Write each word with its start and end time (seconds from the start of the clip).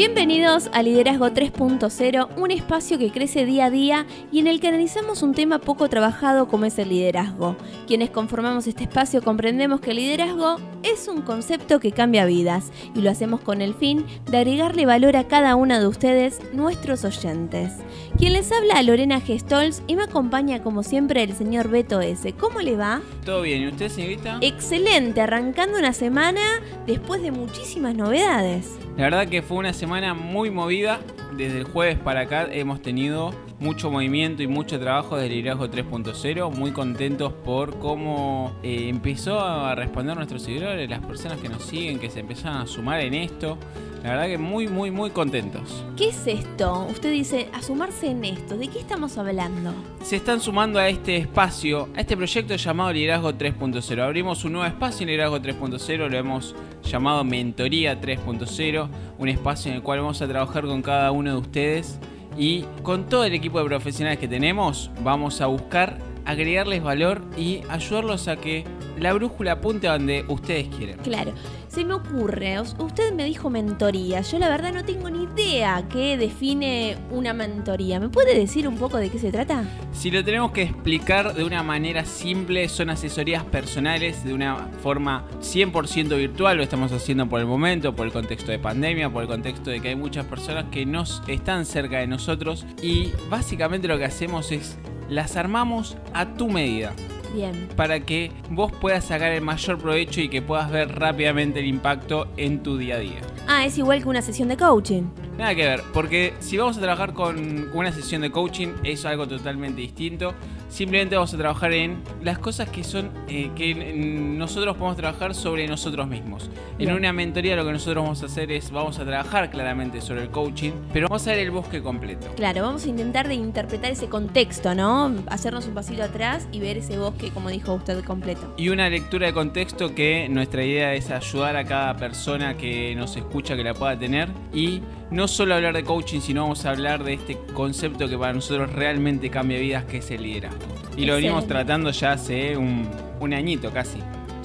Bienvenidos 0.00 0.70
a 0.72 0.82
Liderazgo 0.82 1.28
3.0, 1.28 2.28
un 2.38 2.50
espacio 2.50 2.98
que 2.98 3.12
crece 3.12 3.44
día 3.44 3.66
a 3.66 3.70
día 3.70 4.06
y 4.32 4.38
en 4.38 4.46
el 4.46 4.58
que 4.58 4.68
analizamos 4.68 5.22
un 5.22 5.34
tema 5.34 5.58
poco 5.58 5.90
trabajado 5.90 6.48
como 6.48 6.64
es 6.64 6.78
el 6.78 6.88
liderazgo. 6.88 7.54
Quienes 7.86 8.08
conformamos 8.08 8.66
este 8.66 8.84
espacio 8.84 9.20
comprendemos 9.20 9.82
que 9.82 9.90
el 9.90 9.98
liderazgo 9.98 10.56
es 10.82 11.06
un 11.06 11.20
concepto 11.20 11.80
que 11.80 11.92
cambia 11.92 12.24
vidas 12.24 12.72
y 12.94 13.02
lo 13.02 13.10
hacemos 13.10 13.42
con 13.42 13.60
el 13.60 13.74
fin 13.74 14.06
de 14.30 14.38
agregarle 14.38 14.86
valor 14.86 15.18
a 15.18 15.28
cada 15.28 15.54
una 15.54 15.78
de 15.78 15.86
ustedes, 15.86 16.40
nuestros 16.54 17.04
oyentes. 17.04 17.74
Quien 18.16 18.32
les 18.32 18.50
habla 18.52 18.82
Lorena 18.82 19.20
Gestols 19.20 19.82
y 19.86 19.96
me 19.96 20.04
acompaña 20.04 20.62
como 20.62 20.82
siempre 20.82 21.22
el 21.22 21.34
señor 21.34 21.68
Beto 21.68 22.00
S. 22.00 22.32
¿Cómo 22.32 22.60
le 22.62 22.74
va? 22.74 23.02
Todo 23.26 23.42
bien, 23.42 23.64
¿y 23.64 23.68
usted, 23.68 23.90
señorita? 23.90 24.38
Excelente, 24.40 25.20
arrancando 25.20 25.78
una 25.78 25.92
semana 25.92 26.40
después 26.86 27.20
de 27.20 27.32
muchísimas 27.32 27.94
novedades. 27.94 28.78
La 29.00 29.04
verdad 29.04 29.28
que 29.28 29.40
fue 29.40 29.56
una 29.56 29.72
semana 29.72 30.12
muy 30.12 30.50
movida. 30.50 31.00
Desde 31.34 31.56
el 31.56 31.64
jueves 31.64 31.98
para 31.98 32.20
acá 32.20 32.46
hemos 32.52 32.82
tenido 32.82 33.30
mucho 33.60 33.90
movimiento 33.90 34.42
y 34.42 34.46
mucho 34.46 34.80
trabajo 34.80 35.16
del 35.16 35.30
liderazgo 35.30 35.68
3.0. 35.68 36.50
Muy 36.50 36.72
contentos 36.72 37.32
por 37.32 37.78
cómo 37.78 38.52
eh, 38.62 38.88
empezó 38.88 39.38
a 39.38 39.74
responder 39.74 40.16
nuestros 40.16 40.42
seguidores, 40.42 40.88
las 40.88 41.04
personas 41.04 41.38
que 41.38 41.50
nos 41.50 41.62
siguen, 41.62 41.98
que 41.98 42.08
se 42.08 42.20
empezaron 42.20 42.62
a 42.62 42.66
sumar 42.66 43.00
en 43.00 43.14
esto. 43.14 43.58
La 44.02 44.12
verdad 44.12 44.28
que 44.28 44.38
muy, 44.38 44.66
muy, 44.66 44.90
muy 44.90 45.10
contentos. 45.10 45.84
¿Qué 45.94 46.08
es 46.08 46.26
esto? 46.26 46.86
Usted 46.90 47.12
dice, 47.12 47.50
a 47.52 47.60
sumarse 47.60 48.06
en 48.06 48.24
esto. 48.24 48.56
¿De 48.56 48.68
qué 48.68 48.78
estamos 48.78 49.18
hablando? 49.18 49.74
Se 50.02 50.16
están 50.16 50.40
sumando 50.40 50.78
a 50.78 50.88
este 50.88 51.18
espacio, 51.18 51.90
a 51.94 52.00
este 52.00 52.16
proyecto 52.16 52.56
llamado 52.56 52.94
Liderazgo 52.94 53.30
3.0. 53.34 54.00
Abrimos 54.00 54.42
un 54.46 54.52
nuevo 54.52 54.66
espacio 54.66 55.04
en 55.04 55.08
Liderazgo 55.08 55.38
3.0, 55.38 56.08
lo 56.08 56.16
hemos 56.16 56.56
llamado 56.82 57.24
Mentoría 57.24 58.00
3.0, 58.00 58.88
un 59.18 59.28
espacio 59.28 59.70
en 59.70 59.76
el 59.76 59.82
cual 59.82 60.00
vamos 60.00 60.22
a 60.22 60.26
trabajar 60.26 60.64
con 60.64 60.80
cada 60.80 61.12
uno 61.12 61.32
de 61.32 61.36
ustedes 61.36 62.00
y 62.40 62.64
con 62.82 63.06
todo 63.06 63.24
el 63.24 63.34
equipo 63.34 63.58
de 63.58 63.66
profesionales 63.66 64.18
que 64.18 64.26
tenemos 64.26 64.90
vamos 65.04 65.42
a 65.42 65.46
buscar 65.46 65.98
agregarles 66.24 66.82
valor 66.82 67.20
y 67.36 67.60
ayudarlos 67.68 68.28
a 68.28 68.36
que 68.36 68.64
la 68.98 69.12
brújula 69.12 69.52
apunte 69.52 69.88
a 69.88 69.92
donde 69.92 70.24
ustedes 70.26 70.68
quieren. 70.68 70.96
Claro, 71.00 71.32
se 71.70 71.84
me 71.84 71.94
ocurre, 71.94 72.60
usted 72.60 73.12
me 73.14 73.24
dijo 73.24 73.48
mentoría, 73.48 74.22
yo 74.22 74.40
la 74.40 74.48
verdad 74.48 74.72
no 74.72 74.84
tengo 74.84 75.08
ni 75.08 75.22
idea 75.22 75.84
qué 75.88 76.16
define 76.16 76.96
una 77.10 77.32
mentoría. 77.32 78.00
¿Me 78.00 78.08
puede 78.08 78.36
decir 78.36 78.66
un 78.66 78.76
poco 78.76 78.96
de 78.96 79.08
qué 79.08 79.20
se 79.20 79.30
trata? 79.30 79.64
Si 79.92 80.10
lo 80.10 80.24
tenemos 80.24 80.50
que 80.50 80.62
explicar 80.62 81.32
de 81.32 81.44
una 81.44 81.62
manera 81.62 82.04
simple, 82.04 82.68
son 82.68 82.90
asesorías 82.90 83.44
personales 83.44 84.24
de 84.24 84.34
una 84.34 84.68
forma 84.82 85.24
100% 85.40 86.16
virtual, 86.16 86.56
lo 86.56 86.64
estamos 86.64 86.90
haciendo 86.90 87.28
por 87.28 87.38
el 87.38 87.46
momento, 87.46 87.94
por 87.94 88.06
el 88.06 88.12
contexto 88.12 88.50
de 88.50 88.58
pandemia, 88.58 89.08
por 89.08 89.22
el 89.22 89.28
contexto 89.28 89.70
de 89.70 89.80
que 89.80 89.90
hay 89.90 89.96
muchas 89.96 90.26
personas 90.26 90.64
que 90.72 90.84
no 90.84 91.04
están 91.28 91.66
cerca 91.66 91.98
de 91.98 92.08
nosotros 92.08 92.66
y 92.82 93.12
básicamente 93.28 93.86
lo 93.86 93.96
que 93.96 94.06
hacemos 94.06 94.50
es 94.50 94.76
las 95.08 95.36
armamos 95.36 95.96
a 96.14 96.34
tu 96.34 96.48
medida. 96.48 96.94
Bien. 97.34 97.68
Para 97.76 98.00
que 98.00 98.32
vos 98.50 98.72
puedas 98.72 99.04
sacar 99.04 99.32
el 99.32 99.42
mayor 99.42 99.78
provecho 99.78 100.20
y 100.20 100.28
que 100.28 100.42
puedas 100.42 100.70
ver 100.70 100.98
rápidamente 100.98 101.60
el 101.60 101.66
impacto 101.66 102.28
en 102.36 102.62
tu 102.62 102.76
día 102.76 102.96
a 102.96 102.98
día. 102.98 103.20
Ah, 103.46 103.64
es 103.64 103.78
igual 103.78 104.02
que 104.02 104.08
una 104.08 104.22
sesión 104.22 104.48
de 104.48 104.56
coaching. 104.56 105.02
Nada 105.38 105.54
que 105.54 105.64
ver, 105.64 105.82
porque 105.92 106.34
si 106.40 106.56
vamos 106.56 106.76
a 106.76 106.80
trabajar 106.80 107.14
con 107.14 107.70
una 107.74 107.92
sesión 107.92 108.22
de 108.22 108.30
coaching 108.30 108.68
es 108.84 109.04
algo 109.04 109.26
totalmente 109.26 109.80
distinto. 109.80 110.34
Simplemente 110.70 111.16
vamos 111.16 111.34
a 111.34 111.36
trabajar 111.36 111.72
en 111.72 112.00
las 112.22 112.38
cosas 112.38 112.68
que 112.68 112.84
son 112.84 113.10
eh, 113.28 113.50
que 113.56 113.74
nosotros 113.74 114.76
podemos 114.76 114.96
trabajar 114.96 115.34
sobre 115.34 115.66
nosotros 115.66 116.06
mismos. 116.06 116.48
En 116.78 116.92
una 116.92 117.12
mentoría 117.12 117.56
lo 117.56 117.66
que 117.66 117.72
nosotros 117.72 118.04
vamos 118.04 118.22
a 118.22 118.26
hacer 118.26 118.52
es 118.52 118.70
vamos 118.70 118.98
a 119.00 119.04
trabajar 119.04 119.50
claramente 119.50 120.00
sobre 120.00 120.22
el 120.22 120.30
coaching, 120.30 120.70
pero 120.92 121.08
vamos 121.08 121.26
a 121.26 121.32
ver 121.32 121.40
el 121.40 121.50
bosque 121.50 121.82
completo. 121.82 122.28
Claro, 122.36 122.62
vamos 122.62 122.84
a 122.86 122.88
intentar 122.88 123.26
de 123.26 123.34
interpretar 123.34 123.90
ese 123.90 124.08
contexto, 124.08 124.74
¿no? 124.74 125.12
Hacernos 125.26 125.66
un 125.66 125.74
pasito 125.74 126.04
atrás 126.04 126.46
y 126.52 126.60
ver 126.60 126.78
ese 126.78 126.98
bosque, 126.98 127.30
como 127.30 127.50
dijo 127.50 127.74
usted, 127.74 128.04
completo. 128.04 128.54
Y 128.56 128.68
una 128.68 128.88
lectura 128.88 129.26
de 129.26 129.32
contexto 129.32 129.94
que 129.94 130.28
nuestra 130.30 130.64
idea 130.64 130.94
es 130.94 131.10
ayudar 131.10 131.56
a 131.56 131.64
cada 131.64 131.96
persona 131.96 132.56
que 132.56 132.94
nos 132.94 133.16
escucha 133.16 133.56
que 133.56 133.64
la 133.64 133.74
pueda 133.74 133.98
tener 133.98 134.28
y 134.54 134.82
no 135.10 135.28
solo 135.28 135.54
hablar 135.54 135.74
de 135.74 135.84
coaching, 135.84 136.20
sino 136.20 136.42
vamos 136.42 136.64
a 136.64 136.70
hablar 136.70 137.04
de 137.04 137.14
este 137.14 137.38
concepto 137.52 138.08
que 138.08 138.16
para 138.16 138.32
nosotros 138.32 138.72
realmente 138.72 139.30
cambia 139.30 139.58
vidas, 139.58 139.84
que 139.84 139.98
es 139.98 140.10
el 140.10 140.22
liderazgo. 140.22 140.58
Y 140.96 141.06
lo 141.06 141.14
venimos 141.14 141.46
tratando 141.46 141.90
ya 141.90 142.12
hace 142.12 142.56
un, 142.56 142.88
un 143.20 143.34
añito 143.34 143.70
casi. 143.72 143.98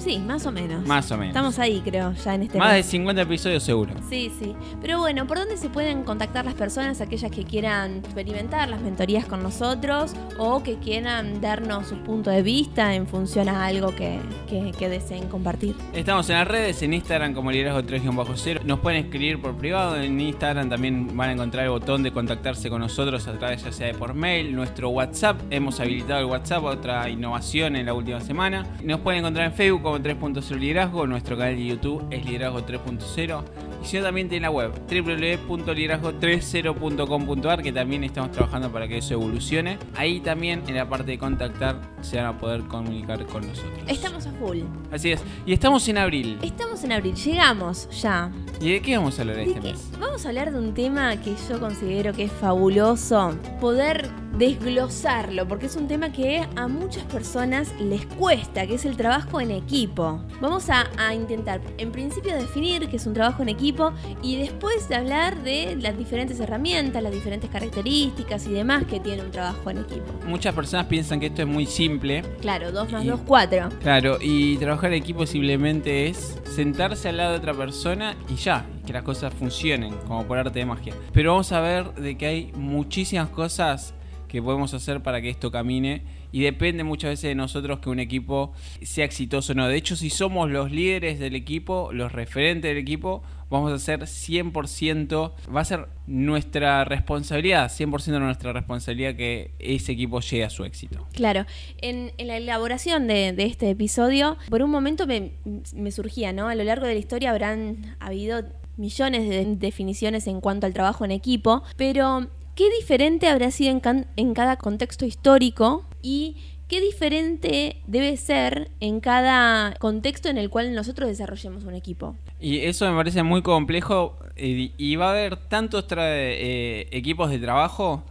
Sí, 0.06 0.20
más 0.20 0.46
o 0.46 0.52
menos. 0.52 0.86
Más 0.86 1.10
o 1.10 1.16
menos. 1.16 1.30
Estamos 1.30 1.58
ahí, 1.58 1.82
creo, 1.84 2.12
ya 2.12 2.36
en 2.36 2.42
este 2.42 2.58
Más 2.58 2.74
de 2.74 2.84
50 2.84 3.22
episodios 3.22 3.64
seguro. 3.64 3.92
Sí, 4.08 4.30
sí. 4.38 4.54
Pero 4.80 5.00
bueno, 5.00 5.26
¿por 5.26 5.38
dónde 5.38 5.56
se 5.56 5.68
pueden 5.68 6.04
contactar 6.04 6.44
las 6.44 6.54
personas, 6.54 7.00
aquellas 7.00 7.32
que 7.32 7.42
quieran 7.42 7.96
experimentar 7.96 8.68
las 8.68 8.80
mentorías 8.80 9.24
con 9.24 9.42
nosotros 9.42 10.12
o 10.38 10.62
que 10.62 10.76
quieran 10.76 11.40
darnos 11.40 11.88
su 11.88 11.96
punto 12.04 12.30
de 12.30 12.42
vista 12.42 12.94
en 12.94 13.08
función 13.08 13.48
a 13.48 13.66
algo 13.66 13.96
que, 13.96 14.20
que, 14.48 14.88
deseen 14.88 15.26
compartir? 15.26 15.74
Estamos 15.92 16.30
en 16.30 16.36
las 16.36 16.46
redes, 16.46 16.80
en 16.82 16.94
Instagram 16.94 17.34
como 17.34 17.50
liderazgo 17.50 17.82
3-0. 17.82 18.62
Nos 18.62 18.78
pueden 18.78 19.06
escribir 19.06 19.42
por 19.42 19.56
privado. 19.56 19.96
En 20.00 20.20
Instagram 20.20 20.68
también 20.68 21.16
van 21.16 21.30
a 21.30 21.32
encontrar 21.32 21.64
el 21.64 21.70
botón 21.70 22.04
de 22.04 22.12
contactarse 22.12 22.70
con 22.70 22.80
nosotros 22.80 23.26
a 23.26 23.36
través 23.36 23.64
ya 23.64 23.72
sea 23.72 23.88
de 23.88 23.94
por 23.94 24.14
mail, 24.14 24.54
nuestro 24.54 24.90
WhatsApp. 24.90 25.40
Hemos 25.50 25.80
habilitado 25.80 26.20
el 26.20 26.26
WhatsApp, 26.26 26.62
otra 26.62 27.10
innovación 27.10 27.74
en 27.74 27.86
la 27.86 27.92
última 27.92 28.20
semana. 28.20 28.64
Nos 28.84 29.00
pueden 29.00 29.18
encontrar 29.18 29.46
en 29.46 29.52
Facebook 29.52 29.82
como 29.82 29.95
3.0 29.98 30.58
Liderazgo, 30.58 31.06
nuestro 31.06 31.36
canal 31.36 31.56
de 31.56 31.66
YouTube 31.66 32.06
es 32.10 32.24
Liderazgo 32.24 32.66
3.0 32.66 33.44
y 33.82 33.86
si 33.86 33.98
no 33.98 34.04
también 34.04 34.28
tiene 34.28 34.46
la 34.46 34.50
web 34.50 34.72
www.liderazgo30.com.ar 34.88 37.62
que 37.62 37.72
también 37.72 38.04
estamos 38.04 38.30
trabajando 38.32 38.70
para 38.70 38.86
que 38.88 38.98
eso 38.98 39.14
evolucione. 39.14 39.78
Ahí 39.94 40.20
también 40.20 40.62
en 40.66 40.74
la 40.74 40.86
parte 40.88 41.12
de 41.12 41.18
contactar 41.18 41.80
se 42.00 42.16
van 42.16 42.26
a 42.26 42.36
poder 42.38 42.62
comunicar 42.62 43.24
con 43.26 43.46
nosotros. 43.46 43.78
Estamos 43.86 44.26
a 44.26 44.32
full. 44.32 44.62
Así 44.90 45.12
es. 45.12 45.22
Y 45.44 45.52
estamos 45.52 45.86
en 45.88 45.98
abril. 45.98 46.38
Estamos 46.42 46.82
en 46.84 46.92
abril, 46.92 47.14
llegamos 47.14 47.88
ya. 48.00 48.32
¿Y 48.60 48.72
de 48.72 48.82
qué 48.82 48.96
vamos 48.96 49.18
a 49.18 49.22
hablar 49.22 49.38
este 49.38 49.60
mes? 49.60 49.90
Vamos 50.00 50.24
a 50.24 50.28
hablar 50.28 50.52
de 50.52 50.58
un 50.58 50.72
tema 50.74 51.16
que 51.20 51.34
yo 51.48 51.60
considero 51.60 52.12
que 52.12 52.24
es 52.24 52.32
fabuloso. 52.32 53.36
Poder 53.60 54.10
desglosarlo, 54.38 55.48
porque 55.48 55.66
es 55.66 55.76
un 55.76 55.88
tema 55.88 56.12
que 56.12 56.46
a 56.56 56.68
muchas 56.68 57.04
personas 57.04 57.72
les 57.80 58.04
cuesta, 58.06 58.66
que 58.66 58.74
es 58.74 58.84
el 58.84 58.96
trabajo 58.96 59.40
en 59.40 59.50
equipo. 59.50 60.20
Vamos 60.40 60.68
a, 60.70 60.86
intentar, 61.14 61.60
en 61.78 61.92
principio, 61.92 62.34
definir 62.34 62.88
qué 62.88 62.96
es 62.96 63.06
un 63.06 63.14
trabajo 63.14 63.42
en 63.42 63.48
equipo 63.48 63.92
y 64.22 64.36
después 64.36 64.88
de 64.88 64.96
hablar 64.96 65.42
de 65.42 65.76
las 65.76 65.96
diferentes 65.96 66.38
herramientas, 66.40 67.02
las 67.02 67.12
diferentes 67.12 67.48
características 67.50 68.46
y 68.46 68.52
demás 68.52 68.84
que 68.84 69.00
tiene 69.00 69.22
un 69.22 69.30
trabajo 69.30 69.70
en 69.70 69.78
equipo. 69.78 70.12
Muchas 70.26 70.54
personas 70.54 70.86
piensan 70.86 71.20
que 71.20 71.26
esto 71.26 71.42
es 71.42 71.48
muy 71.48 71.66
simple. 71.66 72.22
Claro, 72.40 72.72
2 72.72 72.92
más 72.92 73.06
2, 73.06 73.20
4. 73.26 73.68
Claro, 73.80 74.18
y 74.20 74.56
trabajar 74.58 74.92
en 74.92 75.02
equipo 75.02 75.26
simplemente 75.26 76.08
es 76.08 76.38
sentarse 76.54 77.08
al 77.08 77.16
lado 77.16 77.32
de 77.32 77.38
otra 77.38 77.54
persona 77.54 78.16
y 78.28 78.36
ya, 78.36 78.66
que 78.86 78.92
las 78.92 79.02
cosas 79.02 79.32
funcionen, 79.32 79.94
como 80.06 80.26
por 80.26 80.38
arte 80.38 80.58
de 80.58 80.66
magia. 80.66 80.94
Pero 81.12 81.32
vamos 81.32 81.52
a 81.52 81.60
ver 81.60 81.94
de 81.94 82.16
que 82.16 82.26
hay 82.26 82.52
muchísimas 82.54 83.28
cosas 83.28 83.95
que 84.26 84.42
podemos 84.42 84.74
hacer 84.74 85.02
para 85.02 85.20
que 85.20 85.30
esto 85.30 85.50
camine 85.50 86.02
y 86.32 86.42
depende 86.42 86.84
muchas 86.84 87.10
veces 87.10 87.28
de 87.28 87.34
nosotros 87.34 87.78
que 87.78 87.88
un 87.88 88.00
equipo 88.00 88.52
sea 88.82 89.04
exitoso 89.04 89.52
o 89.52 89.54
no. 89.54 89.68
De 89.68 89.76
hecho, 89.76 89.96
si 89.96 90.10
somos 90.10 90.50
los 90.50 90.70
líderes 90.70 91.18
del 91.18 91.34
equipo, 91.34 91.90
los 91.92 92.12
referentes 92.12 92.68
del 92.70 92.78
equipo, 92.78 93.22
vamos 93.48 93.72
a 93.72 93.78
ser 93.78 94.00
100%, 94.00 95.32
va 95.54 95.60
a 95.60 95.64
ser 95.64 95.88
nuestra 96.06 96.84
responsabilidad, 96.84 97.70
100% 97.70 98.04
de 98.04 98.20
nuestra 98.20 98.52
responsabilidad 98.52 99.14
que 99.14 99.52
ese 99.58 99.92
equipo 99.92 100.20
llegue 100.20 100.44
a 100.44 100.50
su 100.50 100.64
éxito. 100.64 101.06
Claro, 101.12 101.46
en, 101.78 102.12
la 102.18 102.36
elaboración 102.36 103.06
de, 103.06 103.34
este 103.38 103.70
episodio, 103.70 104.36
por 104.50 104.62
un 104.62 104.70
momento 104.70 105.06
me, 105.06 105.32
me 105.74 105.90
surgía, 105.90 106.32
¿no? 106.32 106.48
A 106.48 106.54
lo 106.54 106.64
largo 106.64 106.86
de 106.86 106.94
la 106.94 107.00
historia 107.00 107.30
habrán 107.30 107.96
habido 108.00 108.44
millones 108.76 109.28
de 109.28 109.56
definiciones 109.56 110.26
en 110.26 110.40
cuanto 110.40 110.66
al 110.66 110.74
trabajo 110.74 111.04
en 111.04 111.10
equipo, 111.10 111.62
pero 111.76 112.28
¿Qué 112.56 112.70
diferente 112.70 113.28
habrá 113.28 113.50
sido 113.50 113.78
en, 114.16 114.32
cada 114.32 114.56
contexto 114.56 115.04
histórico 115.04 115.84
y 116.00 116.36
qué 116.68 116.80
diferente 116.80 117.82
debe 117.86 118.16
ser 118.16 118.70
en 118.80 119.00
cada 119.00 119.74
contexto 119.74 120.30
en 120.30 120.38
el 120.38 120.48
cual 120.48 120.74
nosotros 120.74 121.06
desarrollemos 121.06 121.64
un 121.64 121.74
equipo? 121.74 122.16
Y 122.40 122.60
eso 122.60 122.88
me 122.90 122.96
parece 122.96 123.22
muy 123.22 123.42
complejo 123.42 124.16
eh, 124.36 124.72
y 124.74 124.96
va 124.96 125.08
a 125.08 125.10
haber 125.10 125.36
tantos 125.36 125.84
eh, 125.98 126.88
equipos 126.92 127.28
de 127.28 127.40
trabajo 127.40 128.04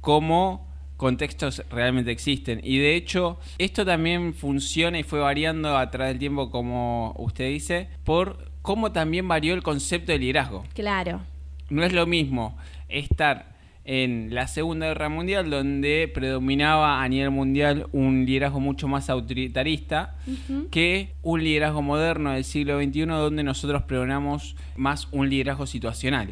como 0.00 0.66
contextos 0.96 1.62
realmente 1.70 2.10
existen. 2.10 2.60
Y 2.64 2.78
de 2.78 2.96
hecho, 2.96 3.38
esto 3.58 3.86
también 3.86 4.34
funciona 4.34 4.98
y 4.98 5.04
fue 5.04 5.20
variando 5.20 5.78
a 5.78 5.88
través 5.92 6.14
del 6.14 6.18
tiempo, 6.18 6.50
como 6.50 7.14
usted 7.18 7.50
dice, 7.50 7.88
por 8.02 8.50
cómo 8.62 8.90
también 8.90 9.28
varió 9.28 9.54
el 9.54 9.62
concepto 9.62 10.10
de 10.10 10.18
liderazgo. 10.18 10.64
Claro. 10.74 11.20
No 11.70 11.84
es 11.84 11.92
lo 11.92 12.04
mismo 12.06 12.58
estar 12.88 13.51
en 13.84 14.34
la 14.34 14.46
Segunda 14.46 14.86
Guerra 14.86 15.08
Mundial, 15.08 15.50
donde 15.50 16.10
predominaba 16.12 17.02
a 17.02 17.08
nivel 17.08 17.30
mundial 17.30 17.86
un 17.92 18.24
liderazgo 18.24 18.60
mucho 18.60 18.86
más 18.88 19.10
autoritarista 19.10 20.16
que 20.70 21.14
un 21.22 21.42
liderazgo 21.42 21.82
moderno 21.82 22.32
del 22.32 22.44
siglo 22.44 22.80
XXI, 22.80 23.06
donde 23.06 23.42
nosotros 23.42 23.82
pregonamos 23.82 24.56
más 24.76 25.08
un 25.10 25.28
liderazgo 25.28 25.66
situacional. 25.66 26.28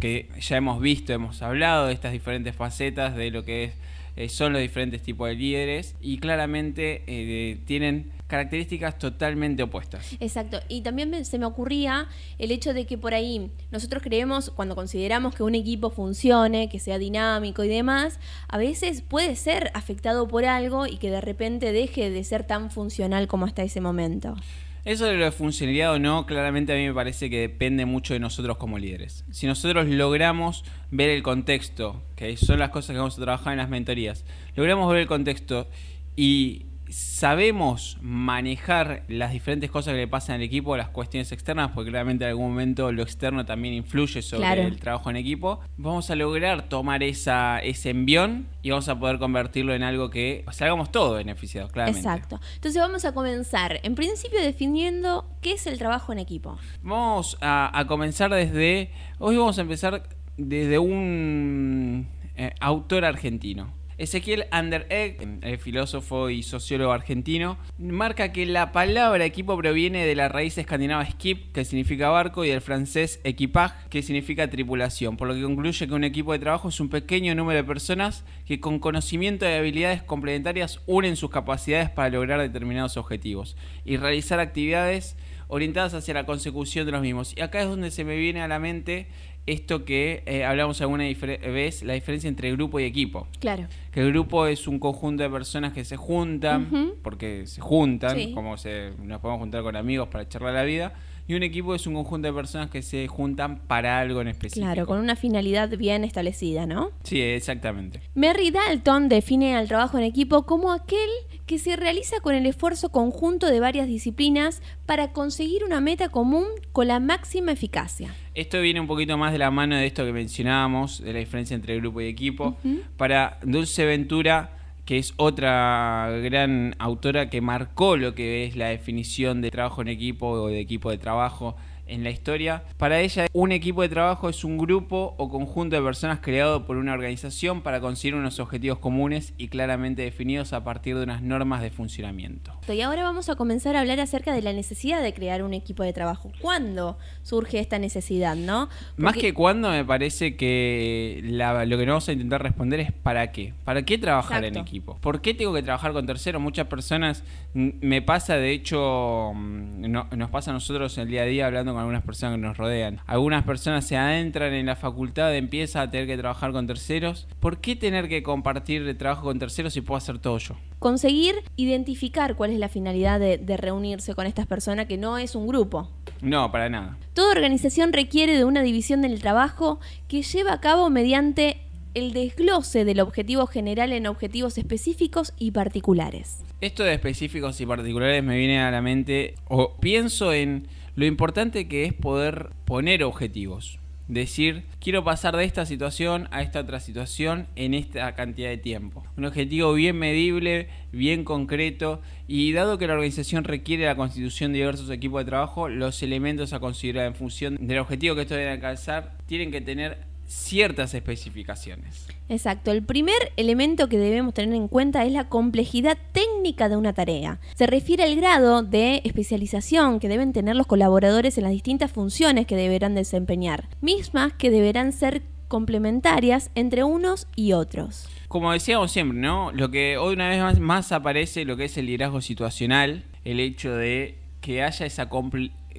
Que 0.00 0.30
ya 0.40 0.56
hemos 0.56 0.80
visto, 0.80 1.12
hemos 1.12 1.42
hablado 1.42 1.86
de 1.86 1.92
estas 1.92 2.12
diferentes 2.12 2.56
facetas 2.56 3.14
de 3.14 3.30
lo 3.30 3.44
que 3.44 3.64
es 3.64 3.74
eh, 4.16 4.28
son 4.28 4.52
los 4.52 4.60
diferentes 4.60 5.02
tipos 5.02 5.28
de 5.28 5.34
líderes 5.34 5.94
y 6.00 6.18
claramente 6.18 7.02
eh, 7.06 7.58
tienen 7.64 8.10
características 8.26 8.98
totalmente 8.98 9.62
opuestas. 9.62 10.16
Exacto, 10.18 10.60
y 10.68 10.80
también 10.80 11.24
se 11.24 11.38
me 11.38 11.44
ocurría 11.44 12.08
el 12.38 12.50
hecho 12.50 12.72
de 12.72 12.86
que 12.86 12.96
por 12.96 13.12
ahí 13.12 13.50
nosotros 13.70 14.02
creemos, 14.02 14.50
cuando 14.50 14.74
consideramos 14.74 15.34
que 15.34 15.42
un 15.42 15.54
equipo 15.54 15.90
funcione, 15.90 16.68
que 16.70 16.78
sea 16.78 16.98
dinámico 16.98 17.62
y 17.62 17.68
demás, 17.68 18.18
a 18.48 18.56
veces 18.56 19.02
puede 19.02 19.36
ser 19.36 19.70
afectado 19.74 20.28
por 20.28 20.46
algo 20.46 20.86
y 20.86 20.96
que 20.96 21.10
de 21.10 21.20
repente 21.20 21.72
deje 21.72 22.10
de 22.10 22.24
ser 22.24 22.44
tan 22.44 22.70
funcional 22.70 23.28
como 23.28 23.44
hasta 23.44 23.62
ese 23.62 23.82
momento. 23.82 24.34
Eso 24.84 25.06
de 25.06 25.14
lo 25.14 25.24
de 25.24 25.30
funcionalidad 25.30 25.92
o 25.94 26.00
no, 26.00 26.26
claramente 26.26 26.72
a 26.72 26.76
mí 26.76 26.86
me 26.86 26.92
parece 26.92 27.30
que 27.30 27.38
depende 27.38 27.86
mucho 27.86 28.14
de 28.14 28.20
nosotros 28.20 28.56
como 28.56 28.80
líderes. 28.80 29.24
Si 29.30 29.46
nosotros 29.46 29.86
logramos 29.86 30.64
ver 30.90 31.10
el 31.10 31.22
contexto, 31.22 32.02
que 32.16 32.36
son 32.36 32.58
las 32.58 32.70
cosas 32.70 32.94
que 32.94 32.98
vamos 32.98 33.16
a 33.16 33.22
trabajar 33.22 33.52
en 33.52 33.58
las 33.58 33.68
mentorías, 33.68 34.24
logramos 34.56 34.90
ver 34.90 35.02
el 35.02 35.06
contexto 35.06 35.68
y 36.16 36.66
sabemos 36.92 37.98
manejar 38.00 39.04
las 39.08 39.32
diferentes 39.32 39.70
cosas 39.70 39.92
que 39.92 39.98
le 39.98 40.08
pasan 40.08 40.36
al 40.36 40.42
equipo, 40.42 40.76
las 40.76 40.88
cuestiones 40.88 41.32
externas, 41.32 41.70
porque 41.74 41.90
claramente 41.90 42.24
en 42.24 42.30
algún 42.30 42.50
momento 42.50 42.92
lo 42.92 43.02
externo 43.02 43.44
también 43.44 43.74
influye 43.74 44.22
sobre 44.22 44.66
el 44.66 44.78
trabajo 44.78 45.10
en 45.10 45.16
equipo, 45.16 45.60
vamos 45.76 46.10
a 46.10 46.14
lograr 46.14 46.68
tomar 46.68 47.02
esa, 47.02 47.58
ese 47.60 47.90
envión 47.90 48.46
y 48.62 48.70
vamos 48.70 48.88
a 48.88 48.98
poder 48.98 49.18
convertirlo 49.18 49.74
en 49.74 49.82
algo 49.82 50.10
que 50.10 50.44
salgamos 50.52 50.92
todos 50.92 51.16
beneficiados, 51.16 51.72
claramente. 51.72 52.06
Exacto. 52.06 52.40
Entonces 52.54 52.80
vamos 52.80 53.04
a 53.04 53.12
comenzar, 53.12 53.80
en 53.82 53.94
principio, 53.94 54.40
definiendo 54.40 55.26
qué 55.40 55.52
es 55.52 55.66
el 55.66 55.78
trabajo 55.78 56.12
en 56.12 56.18
equipo. 56.18 56.58
Vamos 56.82 57.38
a, 57.40 57.84
comenzar 57.88 58.30
desde, 58.30 58.90
hoy 59.18 59.36
vamos 59.36 59.58
a 59.58 59.62
empezar 59.62 60.08
desde 60.36 60.78
un 60.78 62.08
eh, 62.36 62.54
autor 62.60 63.04
argentino. 63.04 63.81
Ezequiel 64.02 64.46
Anderegg, 64.50 65.38
el 65.42 65.58
filósofo 65.58 66.28
y 66.28 66.42
sociólogo 66.42 66.90
argentino, 66.90 67.56
marca 67.78 68.32
que 68.32 68.46
la 68.46 68.72
palabra 68.72 69.24
equipo 69.24 69.56
proviene 69.56 70.04
de 70.04 70.16
la 70.16 70.28
raíz 70.28 70.58
escandinava 70.58 71.08
skip, 71.08 71.52
que 71.52 71.64
significa 71.64 72.08
barco, 72.08 72.44
y 72.44 72.48
del 72.48 72.60
francés 72.60 73.20
equipage, 73.22 73.76
que 73.90 74.02
significa 74.02 74.50
tripulación, 74.50 75.16
por 75.16 75.28
lo 75.28 75.34
que 75.34 75.42
concluye 75.42 75.86
que 75.86 75.94
un 75.94 76.02
equipo 76.02 76.32
de 76.32 76.40
trabajo 76.40 76.70
es 76.70 76.80
un 76.80 76.88
pequeño 76.88 77.36
número 77.36 77.58
de 77.58 77.64
personas 77.64 78.24
que 78.44 78.58
con 78.58 78.80
conocimiento 78.80 79.44
y 79.44 79.52
habilidades 79.52 80.02
complementarias 80.02 80.80
unen 80.86 81.14
sus 81.14 81.30
capacidades 81.30 81.88
para 81.88 82.10
lograr 82.10 82.40
determinados 82.40 82.96
objetivos 82.96 83.56
y 83.84 83.98
realizar 83.98 84.40
actividades 84.40 85.16
orientadas 85.46 85.92
hacia 85.92 86.14
la 86.14 86.24
consecución 86.24 86.86
de 86.86 86.92
los 86.92 87.02
mismos. 87.02 87.34
Y 87.36 87.42
acá 87.42 87.60
es 87.60 87.68
donde 87.68 87.90
se 87.90 88.04
me 88.04 88.16
viene 88.16 88.40
a 88.40 88.48
la 88.48 88.58
mente 88.58 89.06
esto 89.46 89.84
que 89.84 90.22
eh, 90.26 90.44
hablamos 90.44 90.80
alguna 90.80 91.04
vez, 91.04 91.82
la 91.82 91.94
diferencia 91.94 92.28
entre 92.28 92.52
grupo 92.52 92.80
y 92.80 92.84
equipo. 92.84 93.26
Claro. 93.40 93.66
Que 93.90 94.00
el 94.00 94.12
grupo 94.12 94.46
es 94.46 94.68
un 94.68 94.78
conjunto 94.78 95.22
de 95.22 95.30
personas 95.30 95.72
que 95.72 95.84
se 95.84 95.96
juntan, 95.96 96.94
porque 97.02 97.46
se 97.46 97.60
juntan, 97.60 98.32
como 98.32 98.56
se, 98.56 98.92
nos 99.02 99.20
podemos 99.20 99.40
juntar 99.40 99.62
con 99.62 99.76
amigos 99.76 100.08
para 100.08 100.28
charlar 100.28 100.54
la 100.54 100.64
vida 100.64 100.94
y 101.26 101.34
un 101.34 101.42
equipo 101.42 101.74
es 101.74 101.86
un 101.86 101.94
conjunto 101.94 102.26
de 102.26 102.34
personas 102.34 102.70
que 102.70 102.82
se 102.82 103.06
juntan 103.06 103.60
para 103.60 104.00
algo 104.00 104.20
en 104.20 104.28
específico. 104.28 104.66
Claro, 104.66 104.86
con 104.86 104.98
una 104.98 105.16
finalidad 105.16 105.68
bien 105.76 106.04
establecida, 106.04 106.66
¿no? 106.66 106.90
Sí, 107.04 107.20
exactamente. 107.20 108.00
Merry 108.14 108.50
Dalton 108.50 109.08
define 109.08 109.56
al 109.56 109.68
trabajo 109.68 109.98
en 109.98 110.04
equipo 110.04 110.44
como 110.44 110.72
aquel 110.72 111.08
que 111.52 111.58
se 111.58 111.76
realiza 111.76 112.18
con 112.20 112.34
el 112.34 112.46
esfuerzo 112.46 112.88
conjunto 112.88 113.46
de 113.46 113.60
varias 113.60 113.86
disciplinas 113.86 114.62
para 114.86 115.12
conseguir 115.12 115.64
una 115.64 115.82
meta 115.82 116.08
común 116.08 116.46
con 116.72 116.88
la 116.88 116.98
máxima 116.98 117.52
eficacia. 117.52 118.14
Esto 118.34 118.62
viene 118.62 118.80
un 118.80 118.86
poquito 118.86 119.18
más 119.18 119.32
de 119.32 119.38
la 119.38 119.50
mano 119.50 119.76
de 119.76 119.84
esto 119.84 120.02
que 120.06 120.14
mencionábamos, 120.14 121.02
de 121.02 121.12
la 121.12 121.18
diferencia 121.18 121.54
entre 121.54 121.76
grupo 121.76 122.00
y 122.00 122.06
equipo. 122.06 122.56
Para 122.96 123.38
Dulce 123.42 123.84
Ventura 123.84 124.56
que 124.86 124.96
es 124.96 125.12
otra 125.18 126.08
gran 126.22 126.74
autora 126.78 127.28
que 127.28 127.42
marcó 127.42 127.98
lo 127.98 128.14
que 128.14 128.46
es 128.46 128.56
la 128.56 128.68
definición 128.68 129.42
de 129.42 129.50
trabajo 129.50 129.82
en 129.82 129.88
equipo 129.88 130.30
o 130.30 130.48
de 130.48 130.58
equipo 130.58 130.90
de 130.90 130.96
trabajo 130.96 131.54
en 131.86 132.04
la 132.04 132.10
historia. 132.10 132.64
Para 132.76 133.00
ella, 133.00 133.26
un 133.32 133.52
equipo 133.52 133.82
de 133.82 133.88
trabajo 133.88 134.28
es 134.28 134.44
un 134.44 134.58
grupo 134.58 135.14
o 135.18 135.28
conjunto 135.28 135.76
de 135.76 135.82
personas 135.82 136.20
creado 136.20 136.66
por 136.66 136.76
una 136.76 136.92
organización 136.92 137.62
para 137.62 137.80
conseguir 137.80 138.14
unos 138.14 138.40
objetivos 138.40 138.78
comunes 138.78 139.34
y 139.36 139.48
claramente 139.48 140.02
definidos 140.02 140.52
a 140.52 140.64
partir 140.64 140.96
de 140.96 141.04
unas 141.04 141.22
normas 141.22 141.62
de 141.62 141.70
funcionamiento. 141.70 142.52
Y 142.68 142.80
ahora 142.80 143.02
vamos 143.02 143.28
a 143.28 143.36
comenzar 143.36 143.76
a 143.76 143.80
hablar 143.80 144.00
acerca 144.00 144.32
de 144.32 144.42
la 144.42 144.52
necesidad 144.52 145.02
de 145.02 145.12
crear 145.12 145.42
un 145.42 145.54
equipo 145.54 145.82
de 145.82 145.92
trabajo. 145.92 146.32
¿Cuándo 146.40 146.98
surge 147.22 147.58
esta 147.58 147.78
necesidad, 147.78 148.36
no? 148.36 148.68
Más 148.96 149.14
que 149.14 149.34
cuándo, 149.34 149.70
me 149.70 149.84
parece 149.84 150.36
que 150.36 151.20
lo 151.22 151.78
que 151.78 151.86
vamos 151.86 152.08
a 152.08 152.12
intentar 152.12 152.42
responder 152.42 152.80
es 152.80 152.92
para 152.92 153.32
qué. 153.32 153.54
¿Para 153.64 153.82
qué 153.82 153.98
trabajar 153.98 154.44
en 154.44 154.56
equipo? 154.56 154.96
¿Por 155.00 155.20
qué 155.20 155.34
tengo 155.34 155.52
que 155.52 155.62
trabajar 155.62 155.92
con 155.92 156.06
terceros? 156.06 156.40
Muchas 156.40 156.66
personas, 156.66 157.22
me 157.54 158.02
pasa, 158.02 158.36
de 158.36 158.52
hecho, 158.52 159.32
nos 159.34 160.30
pasa 160.30 160.50
a 160.50 160.54
nosotros 160.54 160.96
en 160.96 161.02
el 161.02 161.08
día 161.08 161.22
a 161.22 161.26
día 161.26 161.46
hablando 161.46 161.71
con 161.72 161.80
algunas 161.80 162.02
personas 162.02 162.36
que 162.36 162.42
nos 162.42 162.56
rodean. 162.56 163.00
Algunas 163.06 163.44
personas 163.44 163.86
se 163.86 163.96
adentran 163.96 164.52
en 164.52 164.66
la 164.66 164.76
facultad, 164.76 165.34
empiezan 165.34 165.82
a 165.82 165.90
tener 165.90 166.06
que 166.06 166.16
trabajar 166.16 166.52
con 166.52 166.66
terceros. 166.66 167.26
¿Por 167.40 167.60
qué 167.60 167.76
tener 167.76 168.08
que 168.08 168.22
compartir 168.22 168.82
el 168.82 168.96
trabajo 168.96 169.24
con 169.24 169.38
terceros 169.38 169.72
si 169.72 169.80
puedo 169.80 169.98
hacer 169.98 170.18
todo 170.18 170.38
yo? 170.38 170.56
Conseguir 170.78 171.36
identificar 171.56 172.34
cuál 172.34 172.50
es 172.50 172.58
la 172.58 172.68
finalidad 172.68 173.20
de, 173.20 173.38
de 173.38 173.56
reunirse 173.56 174.14
con 174.14 174.26
estas 174.26 174.46
personas, 174.46 174.86
que 174.86 174.98
no 174.98 175.18
es 175.18 175.34
un 175.34 175.46
grupo. 175.46 175.90
No, 176.20 176.50
para 176.52 176.68
nada. 176.68 176.96
Toda 177.14 177.32
organización 177.32 177.92
requiere 177.92 178.36
de 178.36 178.44
una 178.44 178.62
división 178.62 179.02
del 179.02 179.20
trabajo 179.20 179.80
que 180.08 180.22
lleva 180.22 180.52
a 180.52 180.60
cabo 180.60 180.90
mediante 180.90 181.60
el 181.94 182.12
desglose 182.12 182.84
del 182.84 183.00
objetivo 183.00 183.46
general 183.46 183.92
en 183.92 184.06
objetivos 184.06 184.56
específicos 184.58 185.34
y 185.38 185.50
particulares. 185.50 186.42
Esto 186.60 186.84
de 186.84 186.94
específicos 186.94 187.60
y 187.60 187.66
particulares 187.66 188.22
me 188.22 188.36
viene 188.36 188.60
a 188.60 188.70
la 188.70 188.80
mente, 188.80 189.34
o 189.48 189.76
pienso 189.76 190.32
en 190.32 190.68
lo 190.94 191.06
importante 191.06 191.68
que 191.68 191.84
es 191.84 191.92
poder 191.92 192.50
poner 192.64 193.02
objetivos. 193.04 193.78
Decir, 194.08 194.64
quiero 194.80 195.04
pasar 195.04 195.36
de 195.36 195.44
esta 195.44 195.64
situación 195.64 196.28
a 196.32 196.42
esta 196.42 196.60
otra 196.60 196.80
situación 196.80 197.46
en 197.56 197.72
esta 197.72 198.14
cantidad 198.14 198.50
de 198.50 198.58
tiempo. 198.58 199.04
Un 199.16 199.24
objetivo 199.24 199.72
bien 199.72 199.96
medible, 199.96 200.68
bien 200.90 201.24
concreto 201.24 202.02
y 202.26 202.52
dado 202.52 202.76
que 202.78 202.88
la 202.88 202.94
organización 202.94 203.44
requiere 203.44 203.86
la 203.86 203.96
constitución 203.96 204.52
de 204.52 204.58
diversos 204.58 204.90
equipos 204.90 205.20
de 205.20 205.30
trabajo, 205.30 205.68
los 205.68 206.02
elementos 206.02 206.52
a 206.52 206.60
considerar 206.60 207.06
en 207.06 207.14
función 207.14 207.56
del 207.60 207.78
objetivo 207.78 208.14
que 208.14 208.22
esto 208.22 208.34
debe 208.34 208.50
alcanzar 208.50 209.16
tienen 209.26 209.50
que 209.50 209.60
tener 209.60 210.11
ciertas 210.32 210.94
especificaciones. 210.94 212.06
Exacto, 212.28 212.72
el 212.72 212.82
primer 212.82 213.32
elemento 213.36 213.88
que 213.88 213.98
debemos 213.98 214.34
tener 214.34 214.54
en 214.54 214.68
cuenta 214.68 215.04
es 215.04 215.12
la 215.12 215.28
complejidad 215.28 215.98
técnica 216.12 216.68
de 216.68 216.76
una 216.76 216.92
tarea. 216.92 217.38
Se 217.54 217.66
refiere 217.66 218.04
al 218.04 218.16
grado 218.16 218.62
de 218.62 219.02
especialización 219.04 220.00
que 220.00 220.08
deben 220.08 220.32
tener 220.32 220.56
los 220.56 220.66
colaboradores 220.66 221.36
en 221.36 221.44
las 221.44 221.52
distintas 221.52 221.92
funciones 221.92 222.46
que 222.46 222.56
deberán 222.56 222.94
desempeñar, 222.94 223.68
mismas 223.80 224.32
que 224.32 224.50
deberán 224.50 224.92
ser 224.92 225.22
complementarias 225.48 226.50
entre 226.54 226.82
unos 226.82 227.28
y 227.36 227.52
otros. 227.52 228.08
Como 228.28 228.52
decíamos 228.52 228.90
siempre, 228.90 229.18
¿no? 229.18 229.52
Lo 229.52 229.70
que 229.70 229.98
hoy 229.98 230.14
una 230.14 230.30
vez 230.30 230.40
más, 230.40 230.58
más 230.58 230.92
aparece 230.92 231.44
lo 231.44 231.58
que 231.58 231.66
es 231.66 231.76
el 231.76 231.86
liderazgo 231.86 232.22
situacional, 232.22 233.04
el 233.24 233.38
hecho 233.38 233.74
de 233.74 234.18
que 234.40 234.62
haya 234.62 234.86
esa 234.86 235.10